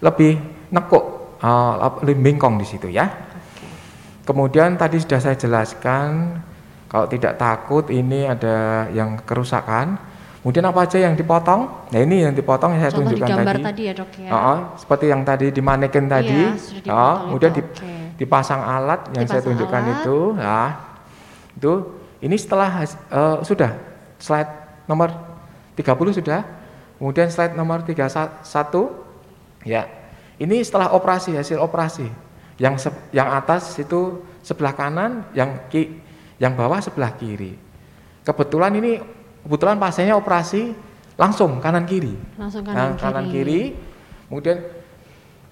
[0.04, 0.32] lebih
[0.74, 3.06] nekuk, uh, lebih bengkong di situ ya.
[4.26, 6.42] Kemudian tadi sudah saya jelaskan
[6.90, 9.94] kalau tidak takut ini ada yang kerusakan.
[10.42, 11.88] Kemudian apa aja yang dipotong?
[11.88, 13.62] Nah ini yang dipotong yang saya Contoh tunjukkan tadi.
[13.64, 14.28] tadi ya dok ya.
[14.28, 16.40] Uh, seperti yang tadi di manekin tadi.
[16.84, 19.94] Iya, uh, kemudian di, okay dipasang alat yang dipasang saya tunjukkan alat.
[19.94, 20.62] itu ya
[21.54, 21.72] itu
[22.24, 22.70] ini setelah
[23.10, 23.70] uh, sudah
[24.22, 24.50] slide
[24.86, 25.10] nomor
[25.74, 26.40] 30 sudah
[26.98, 28.06] kemudian slide nomor 31
[29.66, 29.82] ya
[30.38, 32.08] ini setelah operasi hasil operasi
[32.58, 35.90] yang se yang atas itu sebelah kanan yang ki
[36.38, 37.58] yang bawah sebelah kiri
[38.22, 39.02] kebetulan ini
[39.42, 40.74] kebetulan pasiennya operasi
[41.18, 43.74] langsung kanan kiri langsung kanan, nah, kanan kiri
[44.30, 44.58] kemudian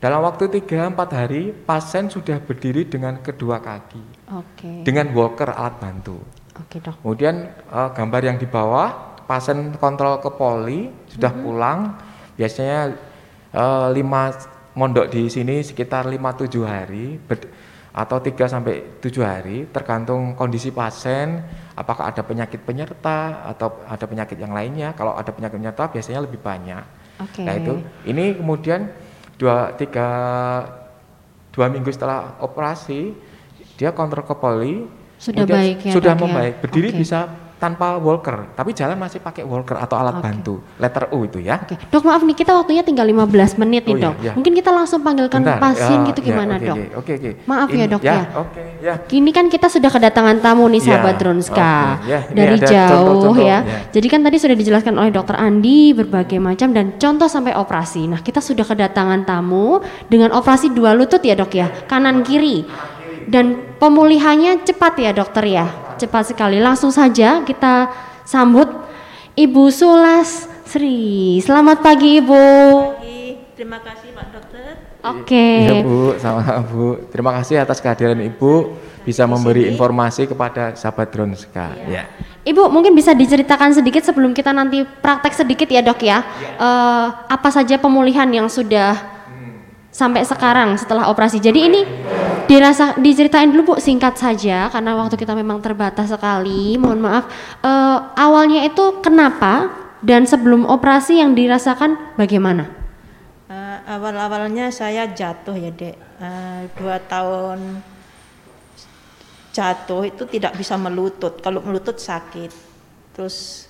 [0.02, 4.02] dalam waktu 3-4 hari, pasien sudah berdiri dengan kedua kaki.
[4.26, 4.82] Okay.
[4.82, 6.18] Dengan walker alat bantu.
[6.66, 6.98] Okay, dok.
[7.06, 11.46] Kemudian uh, gambar yang di bawah, pasien kontrol ke poli, sudah mm -hmm.
[11.46, 11.80] pulang.
[12.34, 12.98] Biasanya
[13.54, 17.20] uh, 5 mondok di sini sekitar 5-7 hari
[17.92, 21.44] atau 3 sampai 7 hari tergantung kondisi pasien
[21.76, 26.40] apakah ada penyakit penyerta atau ada penyakit yang lainnya kalau ada penyakit penyerta biasanya lebih
[26.40, 26.80] banyak
[27.20, 27.44] okay.
[27.44, 28.88] nah itu ini kemudian
[29.36, 30.08] dua tiga
[31.52, 33.12] dua minggu setelah operasi
[33.76, 34.88] dia kontrol ke poli
[35.20, 36.20] sudah baik ya sudah ya?
[36.20, 37.00] membaik berdiri okay.
[37.04, 37.28] bisa
[37.62, 40.24] tanpa walker, tapi jalan masih pakai walker atau alat okay.
[40.26, 41.62] bantu, letter U itu ya.
[41.62, 41.78] Oke.
[41.78, 41.94] Okay.
[41.94, 44.14] Dok maaf nih kita waktunya tinggal 15 menit nih oh, iya, dok.
[44.18, 46.76] Iya, Mungkin kita langsung panggilkan Bentar, pasien ya, gitu gimana ya, dok?
[46.82, 47.30] Oke okay, oke.
[47.46, 48.10] Maaf ya, In, ya dok ya.
[48.10, 48.18] ya.
[48.18, 48.94] Oke okay, ya.
[49.06, 51.70] Kini kan kita sudah kedatangan tamu nih sahabat ya, Dronska
[52.02, 52.20] okay, ya.
[52.34, 53.58] dari jauh contoh -contoh, ya.
[53.62, 53.78] ya.
[53.94, 58.10] Jadi kan tadi sudah dijelaskan oleh dokter Andi berbagai macam dan contoh sampai operasi.
[58.10, 59.78] Nah kita sudah kedatangan tamu
[60.10, 62.66] dengan operasi dua lutut ya dok ya, kanan kiri.
[63.22, 65.66] Dan pemulihannya cepat ya dokter ya,
[66.02, 66.58] cepat sekali.
[66.58, 67.90] Langsung saja kita
[68.26, 68.66] sambut
[69.38, 71.38] Ibu Sulas Sri.
[71.38, 72.44] Selamat pagi Ibu.
[72.98, 73.22] Pagi.
[73.54, 74.72] Terima kasih Pak Dokter.
[75.02, 75.46] Oke.
[75.66, 77.06] Iya Bu, sama Bu.
[77.10, 81.74] Terima kasih atas kehadiran Ibu bisa memberi informasi kepada sahabat Dronska.
[81.90, 82.06] Ya.
[82.42, 86.22] Ibu mungkin bisa diceritakan sedikit sebelum kita nanti praktek sedikit ya dok ya.
[86.58, 88.98] Eh, apa saja pemulihan yang sudah
[89.92, 91.38] sampai sekarang setelah operasi.
[91.38, 91.80] Jadi ini
[92.52, 96.76] dirasa diceritain dulu bu singkat saja karena waktu kita memang terbatas sekali.
[96.76, 97.24] Mohon maaf.
[97.64, 99.72] Eh, awalnya itu kenapa
[100.04, 102.68] dan sebelum operasi yang dirasakan bagaimana?
[103.48, 107.82] Eh, awal-awalnya saya jatuh ya dek Eh, dua tahun
[109.50, 112.48] jatuh itu tidak bisa melutut kalau melutut sakit
[113.10, 113.66] terus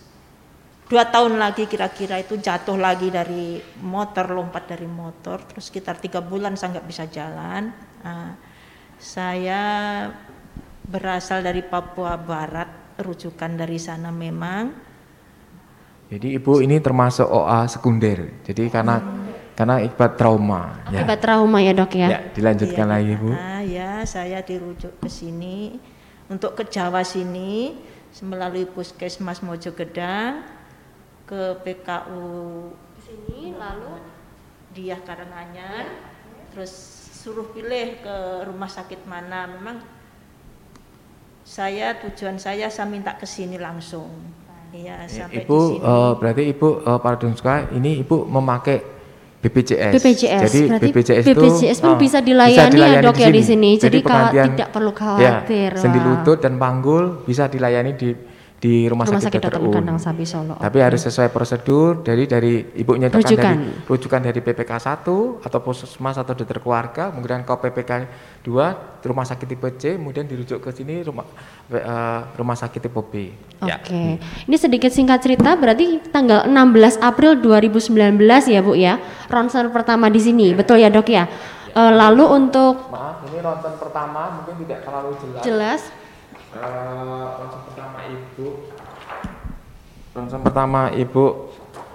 [0.86, 6.20] dua tahun lagi kira-kira itu jatuh lagi dari motor lompat dari motor terus sekitar tiga
[6.20, 7.72] bulan saya nggak bisa jalan
[8.02, 8.34] Nah,
[9.02, 9.62] saya
[10.86, 12.70] berasal dari Papua Barat
[13.02, 14.94] rujukan dari sana memang
[16.06, 18.44] Jadi Ibu ini termasuk OA sekunder.
[18.44, 19.00] Jadi karena
[19.56, 20.84] karena akibat trauma.
[20.92, 21.02] Ya.
[21.02, 22.08] Akibat trauma ya dok ya.
[22.12, 23.12] Ya, dilanjutkan Iya, lagi.
[23.16, 23.30] Bu.
[23.32, 25.80] Ah, ya, saya dirujuk ke sini
[26.28, 27.80] untuk ke Jawa sini
[28.20, 30.44] melalui Puskesmas Mojogedang
[31.24, 32.28] ke PKU
[33.00, 34.04] Sini lalu
[34.76, 35.88] Diah Karanganyar
[36.52, 38.16] terus suruh pilih ke
[38.50, 39.78] rumah sakit mana memang
[41.46, 44.10] saya tujuan saya saya minta ke sini langsung
[44.74, 48.78] iya sampai Ibu di sini eh, berarti Ibu uh, para Dronska ini Ibu memakai
[49.42, 49.92] BPJS.
[49.98, 53.74] BPJS, Jadi berarti BPJS, itu BPJS pun eh, bisa dilayani ya, Dok, ya, di sini.
[53.74, 56.06] Jadi pergantian- tidak perlu Ya, khawatir, sendi wah.
[56.14, 58.14] lutut dan panggul bisa dilayani di
[58.62, 59.58] di rumah, Rumah sakit, sakit.
[59.58, 59.74] Un.
[59.74, 60.54] Kandang Sapi Solo.
[60.54, 63.56] Tapi harus sesuai prosedur dari dari ibunya tekan Rujukan.
[63.58, 67.90] dari rujukan dari PPK 1 atau puskesmas atau dokter keluarga, kemudian ke PPK
[68.46, 71.26] 2 rumah sakit tipe C, kemudian dirujuk ke sini rumah
[71.74, 73.34] eh, rumah sakit tipe B.
[73.66, 73.82] Ya.
[73.82, 75.58] Oke, ini sedikit singkat cerita.
[75.58, 77.98] Berarti tanggal 16 April 2019
[78.46, 81.26] ya Bu ya, ronsen pertama di sini, betul ya Dok ya.
[81.74, 85.42] Eh, lalu untuk Maaf, ini ronsen pertama mungkin tidak terlalu jelas.
[85.42, 85.80] jelas,
[86.52, 88.46] Eh, ronsen pertama ibu.
[90.12, 91.24] Ronsen pertama ibu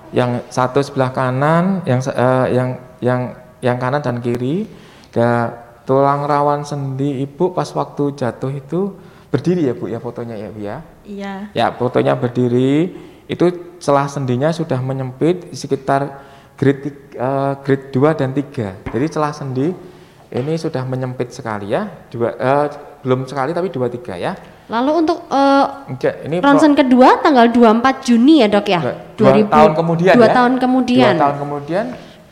[0.10, 3.22] yang satu sebelah kanan yang eh, yang yang
[3.62, 4.66] yang kanan dan kiri.
[5.14, 5.54] Dan
[5.86, 8.98] tulang rawan sendi ibu pas waktu jatuh itu
[9.30, 10.78] berdiri ya bu ya fotonya ya bu ya?
[11.06, 11.34] Iya.
[11.54, 12.98] Ya fotonya berdiri.
[13.30, 16.26] Itu celah sendinya sudah menyempit sekitar
[16.58, 19.70] grade eh, grade 2 dan 3 jadi celah sendi
[20.34, 21.88] ini sudah menyempit sekali ya.
[22.10, 22.68] Dua eh,
[23.02, 24.34] belum sekali tapi dua tiga ya
[24.68, 28.80] lalu untuk eh, Enggak, ini ronsen kedua tanggal 24 Juni ya Dok ya,
[29.16, 30.34] dua tahun kemudian dua ya.
[30.36, 31.86] tahun kemudian, dua tahun kemudian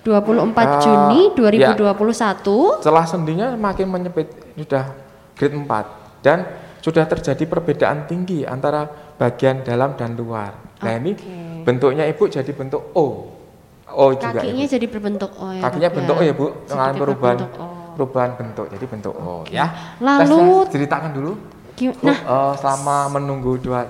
[0.06, 1.22] 24 Eh, Juni
[1.58, 1.74] ya.
[1.74, 2.84] 2021.
[2.84, 4.94] celah sendinya makin menyempit sudah
[5.34, 6.38] grade 4 dan
[6.78, 8.86] sudah terjadi perbedaan tinggi antara
[9.18, 10.54] bagian dalam dan luar.
[10.86, 11.18] Nah ini
[11.66, 13.34] bentuknya ibu jadi bentuk O,
[13.90, 14.38] O juga.
[14.38, 14.74] Kakinya Ibu.
[14.78, 15.62] jadi berbentuk O ya.
[15.66, 17.66] Kakinya bentuk O ya bu, mengalami perubahan O.
[17.96, 19.96] perubahan bentuk jadi bentuk O ya.
[19.98, 21.32] Lalu- Tes- ceritakan dulu.
[21.74, 23.84] Gim- Bu, Nah, eh, selama menunggu dua,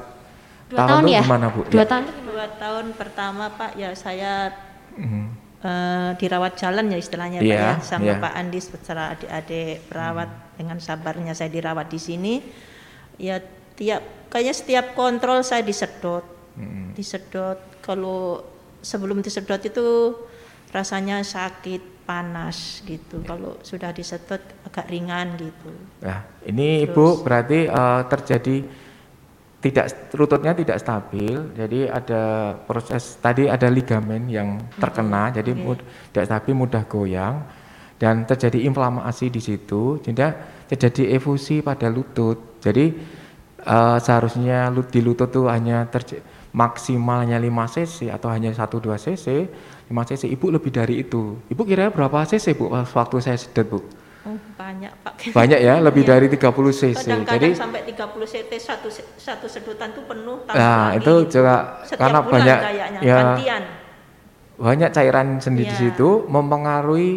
[0.68, 1.22] dua tahun, itu ya?
[1.22, 1.62] gimana bu?
[1.66, 1.86] Dua Ya.
[1.86, 2.06] tahun.
[2.26, 4.52] dua tahun pertama Pak ya saya
[4.94, 5.24] Mhm.
[5.62, 8.20] eh, dirawat jalan ya istilahnya Pak Iya, ya sama iya.
[8.20, 12.34] Pak Andi secara adik-adik perawat dengan sabarnya saya dirawat di sini
[13.16, 13.40] ya
[13.72, 16.94] tiap kayaknya setiap kontrol saya disedot Mhm.
[16.94, 18.44] disedot kalau
[18.80, 20.14] sebelum disedot itu
[20.70, 23.20] rasanya sakit panas gitu.
[23.26, 25.74] Kalau sudah disedot agak ringan gitu.
[26.06, 28.56] Nah, ini Ibu berarti eh, terjadi
[29.66, 35.82] tidak lututnya tidak stabil, jadi ada proses tadi ada ligamen yang terkena, jadi mud-
[36.14, 37.42] tidak stabil mudah goyang
[37.98, 40.38] dan terjadi inflamasi di situ, sehingga
[40.70, 42.62] terjadi efusi pada lutut.
[42.62, 42.94] Jadi
[43.66, 46.22] eh, seharusnya lut- di lutut itu hanya terj-
[46.54, 49.50] maksimalnya 5 cc atau hanya 1-2 cc,
[49.86, 50.24] 5 cc.
[50.28, 51.38] Ibu lebih dari itu.
[51.46, 53.80] Ibu kira berapa cc Bu pas waktu saya sedot Bu?
[54.26, 56.10] oh banyak Pak Banyak ya, lebih Iya.
[56.12, 56.98] dari 30 cc.
[56.98, 62.00] kadang-kadang Jadi sampai 30 cc satu satu sedotan tuh penuh Nah, lagi itu juga Setiap
[62.02, 63.64] karena bulan banyak kayaknya, ya gantian
[64.56, 65.80] banyak cairan sendi di Iya.
[65.92, 67.12] situ mempengaruhi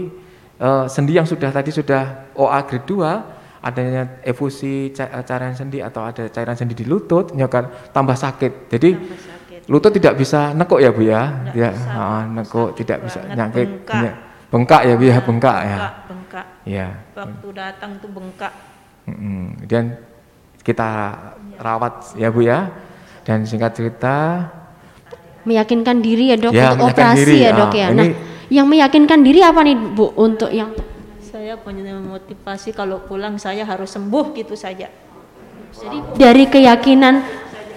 [0.58, 2.02] eh, sendi yang sudah tadi sudah
[2.34, 7.66] OA grade 2 adanya efusi ca- cairan sendi atau ada cairan sendi di lutut menyebabkan
[7.88, 8.68] tambah sakit.
[8.68, 9.37] Jadi tambah sakit
[9.68, 11.22] lutut tidak bisa nekuk ya Bu ya.
[11.44, 12.22] Nggak ya, bisa, ah, Pak.
[12.34, 13.68] nekuk tidak bisa nyangkit.
[13.68, 14.00] bengkak.
[14.00, 14.12] Iya.
[14.48, 15.78] Bengkak ya Bu ya, bengkak ya.
[16.08, 16.86] bengkak Iya.
[17.12, 18.52] waktu datang tuh bengkak
[19.04, 19.64] Mm-mm.
[19.64, 19.84] Dan
[20.60, 20.88] kita
[21.56, 22.68] rawat ya Bu ya.
[23.22, 24.48] Dan singkat cerita
[25.44, 27.86] meyakinkan diri ya dok Ya, untuk operasi diri, ya ah, dok ya.
[27.88, 28.08] ini- Nah,
[28.48, 30.72] yang meyakinkan diri apa nih bu untuk yang
[31.20, 34.88] saya punya motivasi kalau pulang saya harus sembuh gitu saja
[35.70, 37.14] jadi dari keyakinan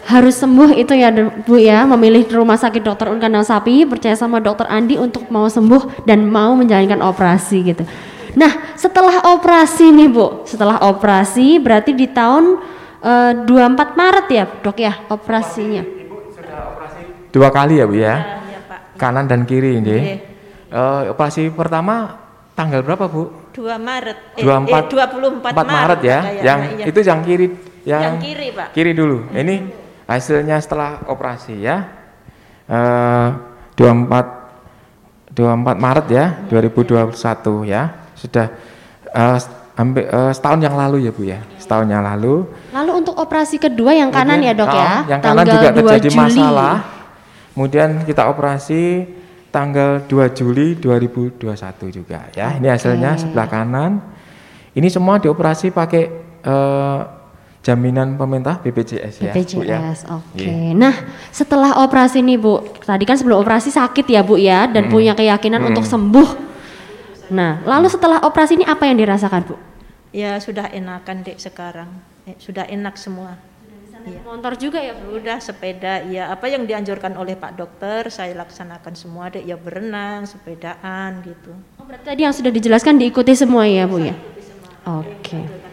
[0.08, 1.14] harus sembuh itu ya
[1.45, 5.45] bu ya memilih rumah sakit dokter Un Kandang Sapi percaya sama dokter Andi untuk mau
[5.45, 7.84] sembuh dan mau menjalankan operasi gitu.
[8.32, 12.64] Nah, setelah operasi nih Bu, setelah operasi berarti di tahun
[13.04, 15.84] uh, 24 Maret ya dok ya operasinya?
[15.84, 18.02] Ibu sudah operasi dua kali ya Bu ya?
[18.02, 18.16] Ya,
[18.47, 18.80] ya Pak.
[18.95, 19.97] Kanan dan kiri ini.
[19.99, 20.16] Iya.
[20.72, 22.16] Eh, operasi pertama
[22.56, 23.52] tanggal berapa Bu?
[23.52, 24.39] 2 Maret.
[24.39, 26.20] Eh, 24 eh, 24 4 Maret ya.
[26.39, 26.86] Yang iya.
[26.88, 27.47] itu yang kiri
[27.82, 28.68] yang, Yang kiri, Pak.
[28.78, 29.18] Kiri dulu.
[29.34, 29.56] Ini
[30.12, 31.88] hasilnya setelah operasi ya.
[32.68, 33.30] Eh
[33.80, 34.41] 24
[35.32, 38.12] 24 Maret ya 2021 ya.
[38.16, 38.51] Sudah
[39.16, 39.38] eh,
[39.80, 41.39] hampir eh, setahun yang lalu ya Bu ya.
[41.57, 42.45] Setahun yang lalu.
[42.76, 46.20] Lalu untuk operasi kedua yang kanan ya dok ya, Yang kanan juga 2 terjadi Juli.
[46.20, 46.76] masalah.
[47.51, 48.82] Kemudian kita operasi
[49.51, 51.43] tanggal 2 Juli 2021
[51.91, 52.55] juga ya.
[52.59, 53.91] Ini hasilnya sebelah kanan.
[54.72, 56.03] Ini semua dioperasi pakai
[56.43, 56.99] eh,
[57.62, 59.30] jaminan pemerintah BPJS ya.
[59.30, 59.78] Bu, ya.
[59.78, 60.41] BPJS, oke.
[60.41, 60.74] Iya.
[60.74, 60.95] Nah,
[61.30, 64.93] setelah operasi nih Bu, tadi kan sebelum operasi sakit ya Bu ya, dan Hmm.
[64.93, 66.49] punya keyakinan untuk sembuh.
[67.32, 69.55] Nah, lalu setelah operasi ini apa yang dirasakan Bu?
[70.12, 71.88] Ya sudah enakan dek sekarang.
[72.26, 73.38] Eh, sudah enak semua.
[74.01, 74.18] Iya.
[74.26, 75.22] Motor juga ya Bu?
[75.22, 79.45] Udah sepeda, ya apa yang dianjurkan oleh Pak Dokter saya laksanakan semua dek.
[79.45, 81.53] Ya berenang, sepedaan gitu.
[81.78, 84.18] Oh, berarti tadi yang sudah dijelaskan diikuti semua ya Bu ya?
[84.84, 85.70] Oke.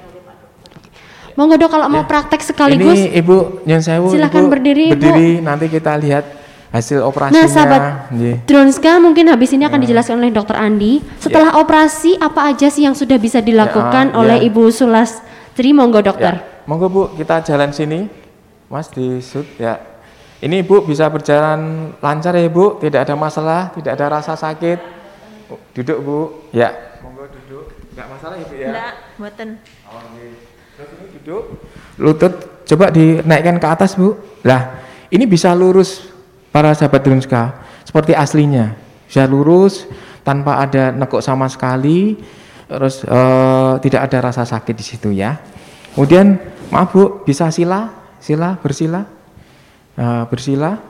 [1.39, 2.99] Monggo dok kalau mau praktek sekaligus.
[2.99, 4.99] Ini Ibu Nyun Sewu, Silakan Ibu berdiri, Bu.
[4.99, 6.27] Berdiri nanti kita lihat
[6.75, 7.39] hasil operasinya.
[7.39, 8.37] Nah, sahabat Nggih.
[8.43, 10.99] Dronska mungkin habis ini akan dijelaskan oleh Dokter Andi.
[11.23, 14.51] Setelah operasi apa aja sih yang sudah bisa dilakukan Ya, oleh ya.
[14.51, 15.71] Ibu Sulastri?
[15.71, 16.43] Monggo dokter.
[16.43, 18.11] Ya, monggo Bu, kita jalan sini.
[18.67, 19.79] Mas di sud ya.
[20.43, 24.79] Ini Ibu bisa berjalan lancar ya Bu, tidak ada masalah, tidak ada rasa sakit.
[25.55, 26.19] Oh, Duduk Bu.
[26.51, 26.75] Ya.
[26.99, 27.71] Monggo duduk.
[27.95, 28.69] Enggak masalah ya Bu ya.
[28.75, 29.49] Enggak, buatan.
[29.87, 30.27] Oke.
[30.27, 30.48] Terus ini
[31.29, 31.45] duduk.
[32.01, 34.17] Lutut coba dinaikkan ke atas, Bu.
[34.49, 34.81] Lah,
[35.13, 36.09] ini bisa lurus
[36.49, 38.73] para sahabat Drunska seperti aslinya.
[39.05, 39.85] Bisa lurus
[40.25, 42.17] tanpa ada nekuk sama sekali.
[42.69, 45.37] Terus eh, tidak ada rasa sakit di situ ya.
[45.93, 46.41] Kemudian
[46.73, 47.93] maaf Bu, bisa sila,
[48.25, 49.05] sila, bersila.
[50.01, 50.81] Eh, bersila.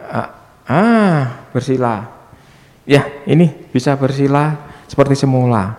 [0.00, 0.28] Ah,
[0.64, 1.20] ah,
[1.52, 2.08] bersila.
[2.88, 4.56] Ya, ini bisa bersila
[4.88, 5.76] seperti semula.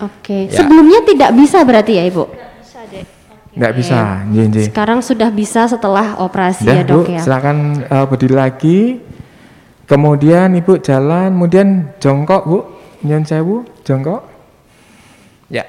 [0.00, 0.52] Oke.
[0.52, 0.60] Ya.
[0.60, 2.39] Sebelumnya tidak bisa berarti ya Ibu?
[3.60, 4.66] Nggak bisa, nggih, nggih.
[4.72, 7.20] Sekarang sudah bisa setelah operasi ya dok Bu, ya.
[7.20, 8.78] silakan eh, berdiri lagi.
[9.84, 12.58] Kemudian Ibu jalan, kemudian jongkok, Bu.
[13.02, 14.22] Nyun sewu, jongkok.
[15.46, 15.66] Ya.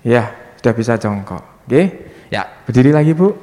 [0.00, 1.42] Ya, sudah bisa jongkok.
[1.66, 2.08] Oke.
[2.30, 3.34] Ya, berdiri lagi, Bu.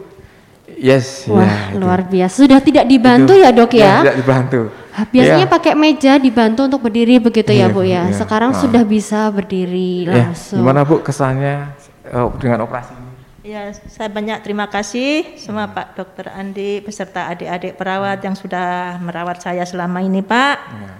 [0.73, 1.77] Yes, Wah ya, itu.
[1.77, 2.35] luar biasa.
[2.37, 3.41] Sudah tidak dibantu Itu.
[3.41, 3.93] ya dok ya?
[3.99, 4.61] Tidak dibantu.
[4.91, 5.49] Ah, Biasanya Ya.
[5.49, 8.05] pakai meja dibantu untuk berdiri begitu ya Iya, Bu ya.
[8.05, 8.13] iya.
[8.13, 8.61] Sekarang Ah.
[8.61, 10.61] sudah bisa berdiri Ya, langsung.
[10.61, 11.73] gimana Bu kesannya
[12.05, 13.06] eh, dengan operasi ini?
[13.47, 19.39] Ya, saya banyak terima kasih sama Pak Dokter Andi beserta adik-adik perawat yang sudah merawat
[19.39, 20.57] saya selama ini, Pak.
[20.67, 20.93] Ya,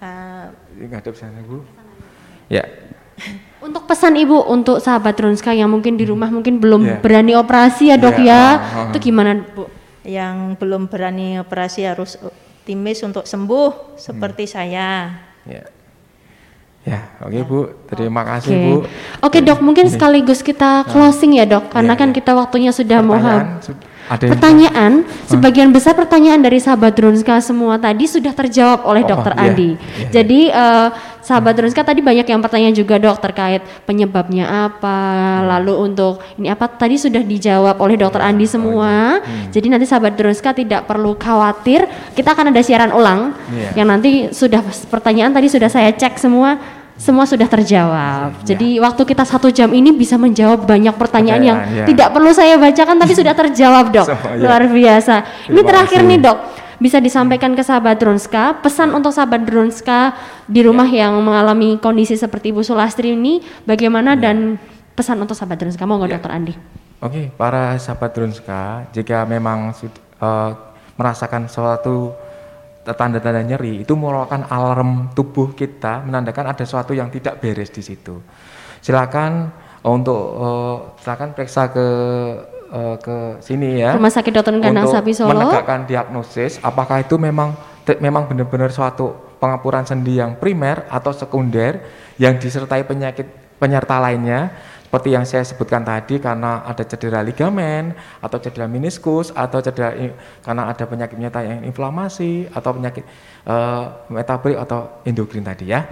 [0.00, 1.66] Eh, ngadep sana, Bu.
[2.46, 2.62] Ya.
[3.60, 6.96] Untuk pesan Ibu untuk sahabat Dronska yang mungkin di rumah mungkin belum Iya.
[7.02, 8.40] berani operasi ya dok Iya, ya.
[8.40, 8.86] ah, ah.
[8.88, 9.66] Itu gimana Bu?
[10.06, 15.20] yang belum berani operasi harus optimis untuk sembuh seperti saya.
[15.44, 15.66] Ya.
[16.80, 17.58] Ya, oke Bu.
[17.92, 18.74] Terima kasih Bu.
[19.20, 22.16] Oke dok, mungkin sekaligus kita closing ya dok, karena Iya, kan iya.
[22.16, 23.20] kita waktunya sudah mau
[24.10, 24.92] Pertanyaan ada yang Pertanyaan,
[25.30, 29.70] sebagian besar pertanyaan dari sahabat Dronska semua tadi sudah terjawab oleh Oh, dokter iya, Andi.
[29.78, 30.06] iya.
[30.10, 30.88] Jadi eh,
[31.22, 35.46] sahabat Dronska tadi banyak yang pertanyaan juga dok terkait penyebabnya apa, Iya.
[35.46, 39.22] lalu untuk ini apa tadi sudah dijawab oleh dokter Andi Oh, semua.
[39.22, 39.22] iya.
[39.22, 39.50] Hmm.
[39.54, 41.86] Jadi nanti sahabat Dronska tidak perlu khawatir,
[42.18, 43.78] kita akan ada siaran ulang Iya.
[43.78, 44.58] yang nanti sudah
[44.90, 46.58] pertanyaan tadi sudah saya cek semua.
[47.00, 48.44] Semua sudah terjawab.
[48.44, 48.54] Iya.
[48.54, 51.84] Jadi waktu kita satu jam ini bisa menjawab banyak pertanyaan yang iya.
[51.88, 54.04] tidak perlu saya bacakan tapi sudah terjawab dok.
[54.12, 54.44] Semua, iya.
[54.44, 55.14] Luar biasa.
[55.48, 56.10] Ini Terima terakhir kasih.
[56.12, 56.38] nih dok,
[56.76, 60.12] bisa disampaikan ke sahabat Dronska, pesan untuk sahabat Dronska
[60.44, 61.08] di rumah Iya.
[61.08, 64.20] yang mengalami kondisi seperti Ibu Sulastri ini, bagaimana Iya.
[64.20, 64.36] dan
[64.92, 66.52] pesan untuk sahabat Dronska, monggo dokter Andi.
[67.00, 70.50] Oke, para sahabat Drunska, jika memang eh,
[71.00, 72.12] merasakan suatu
[72.84, 78.20] tanda-tanda nyeri, itu merupakan alarm tubuh kita menandakan ada sesuatu yang tidak beres di situ.
[78.80, 79.52] Silakan
[79.84, 81.86] eh, untuk eh, silakan periksa ke
[82.72, 83.96] eh, ke sini ya.
[84.00, 84.56] Rumah Sakit Dr.
[84.58, 85.36] Kandang Sapi Solo.
[85.36, 87.52] menegakkan diagnosis apakah itu memang
[88.00, 91.82] memang benar-benar suatu pengapuran sendi yang primer atau sekunder
[92.20, 93.26] yang disertai penyakit
[93.60, 94.52] penyerta lainnya
[94.90, 99.94] seperti yang saya sebutkan tadi karena ada cedera ligamen atau cedera meniskus atau cedera
[100.42, 103.06] karena ada penyakit penyerta yang inflamasi atau penyakit
[103.46, 105.86] eh, metabolik atau endokrin tadi ya.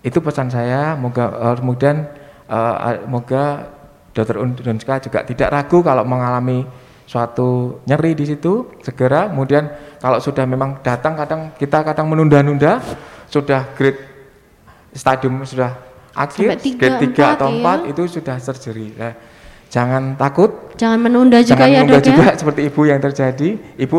[0.00, 2.08] Itu pesan saya moga eh, kemudian
[2.48, 3.68] eh, moga
[4.16, 6.64] dokter Undunska juga tidak ragu kalau mengalami
[7.04, 9.28] suatu nyeri di situ segera.
[9.28, 9.68] Kemudian
[10.00, 12.80] kalau sudah memang datang kadang kita kadang menunda-nunda
[13.28, 14.00] sudah grade
[14.96, 15.85] stadium sudah
[16.16, 17.90] akhir, tiga, grade 3 atau empat, 4 ya.
[17.92, 18.88] itu sudah surgery.
[18.96, 19.12] Nah,
[19.68, 20.50] jangan takut,
[20.80, 22.32] Jangan menunda juga jangan ya menunda dok juga ya.
[22.40, 23.48] seperti ibu yang terjadi.
[23.76, 23.98] Ibu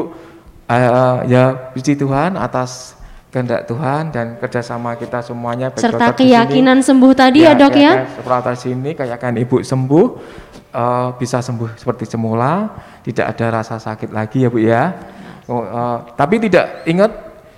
[0.70, 1.43] eh, ya
[1.74, 2.97] puji Tuhan atas
[3.30, 8.07] kehendak Tuhan dan kerjasama kita semuanya Serta sini, keyakinan sembuh tadi ya, dok ya.
[8.24, 10.05] Perawat sini kayak kan ibu sembuh
[10.74, 12.74] eh, bisa sembuh seperti semula,
[13.05, 14.84] tidak ada rasa sakit lagi ya bu ya.
[15.47, 17.11] Oh, eh, tapi tidak ingat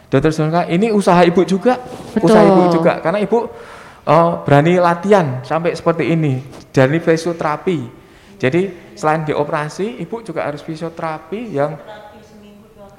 [0.10, 1.78] dokter Sunka ini usaha ibu juga,
[2.18, 2.76] usaha ibu Betul.
[2.82, 3.46] juga karena ibu
[4.10, 6.42] eh, berani latihan sampai seperti ini
[6.74, 7.80] dari fisioterapi.
[8.40, 11.78] Jadi selain dioperasi, ibu juga harus fisioterapi yang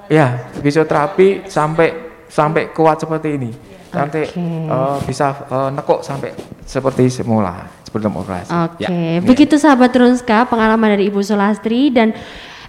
[0.07, 1.89] ya fisioterapi sampai
[2.31, 3.51] sampai kuat seperti ini.
[3.91, 4.39] Nanti Oke.
[4.71, 6.31] eh, bisa eh, nekuk sampai
[6.63, 8.55] seperti semula sebelum operasi.
[8.55, 9.19] Oke, Ya.
[9.19, 12.15] begitu sahabat Drunska pengalaman dari Ibu Sulastri dan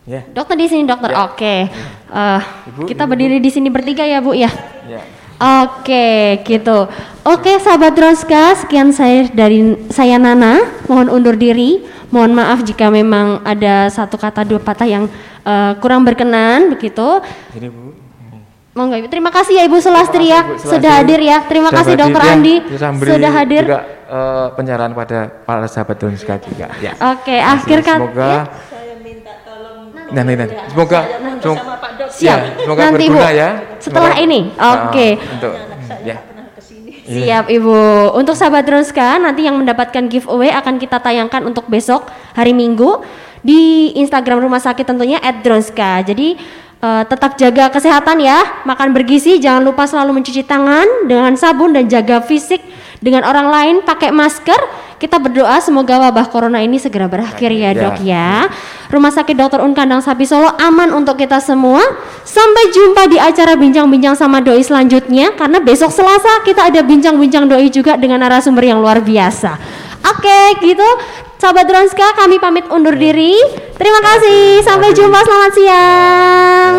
[0.07, 0.23] Ya.
[0.31, 1.11] Dokter di sini dokter.
[1.11, 1.27] Ya.
[1.27, 1.57] Oke.
[1.67, 4.51] Eh, Ibu, kita ibu, berdiri di sini bertiga ya, Bu ya.
[4.87, 5.03] Ya.
[5.43, 6.87] Oke, gitu.
[7.27, 10.63] Oke, sahabat Droska, sekian saya dari saya Nana.
[10.87, 11.83] Mohon undur diri.
[12.15, 15.11] Mohon maaf jika memang ada satu kata dua patah yang
[15.43, 17.19] eh, kurang berkenan begitu.
[17.59, 18.02] Ini bu.
[18.73, 19.07] Monggo Ibu.
[19.07, 21.45] Terima kasih ya Ibu Sulastri ya sudah hadir ya.
[21.45, 22.33] Terima Sudah kasih Dokter ya.
[22.33, 22.55] Andi
[23.05, 23.63] sudah hadir.
[23.69, 26.67] Juga eh, pencerahan pada para sahabat Donska juga.
[26.81, 26.97] Ya.
[27.13, 28.33] Oke, akhir kata Semoga
[28.65, 30.55] Saya minta tolong nanti nanti.
[30.73, 31.01] Semoga
[31.37, 32.09] semoga sama Pak Dok.
[32.11, 32.39] siap.
[32.39, 33.33] ya, semoga Nanti berguna Bu.
[33.35, 33.49] ya.
[33.77, 34.41] Setelah Semoga- ini.
[34.57, 35.09] Ah, Oke.
[35.21, 35.53] untuk
[36.01, 36.17] ya.
[36.17, 36.91] pernah ke sini.
[37.05, 37.77] Siap Ibu.
[38.15, 43.05] Untuk sahabat Droska nanti yang mendapatkan giveaway akan kita tayangkan untuk besok hari Minggu
[43.45, 46.09] di Instagram Rumah Sakit tentunya @dronska.
[46.09, 46.41] Jadi
[46.83, 51.87] eh, tetap jaga kesehatan ya, makan bergizi, jangan lupa selalu mencuci tangan dengan sabun dan
[51.87, 52.61] jaga fisik
[53.03, 54.59] dengan orang lain, pakai masker.
[55.03, 57.91] Kita berdoa semoga wabah corona ini segera berakhir ya, Ya.
[57.91, 58.47] Dok ya.
[58.87, 59.59] Rumah Sakit Dr.
[59.59, 61.83] Un Kandang Sapi Solo aman untuk kita semua.
[62.23, 67.67] Sampai jumpa di acara bincang-bincang sama doi selanjutnya karena besok Selasa kita ada bincang-bincang doi
[67.67, 69.59] juga dengan narasumber yang luar biasa.
[70.03, 70.89] Oke, okay, gitu.
[71.39, 73.39] Sahabat Dronska, kami pamit undur diri.
[73.79, 74.63] Terima kasih.
[74.63, 75.19] Sampai jumpa.
[75.27, 76.75] Selamat siang.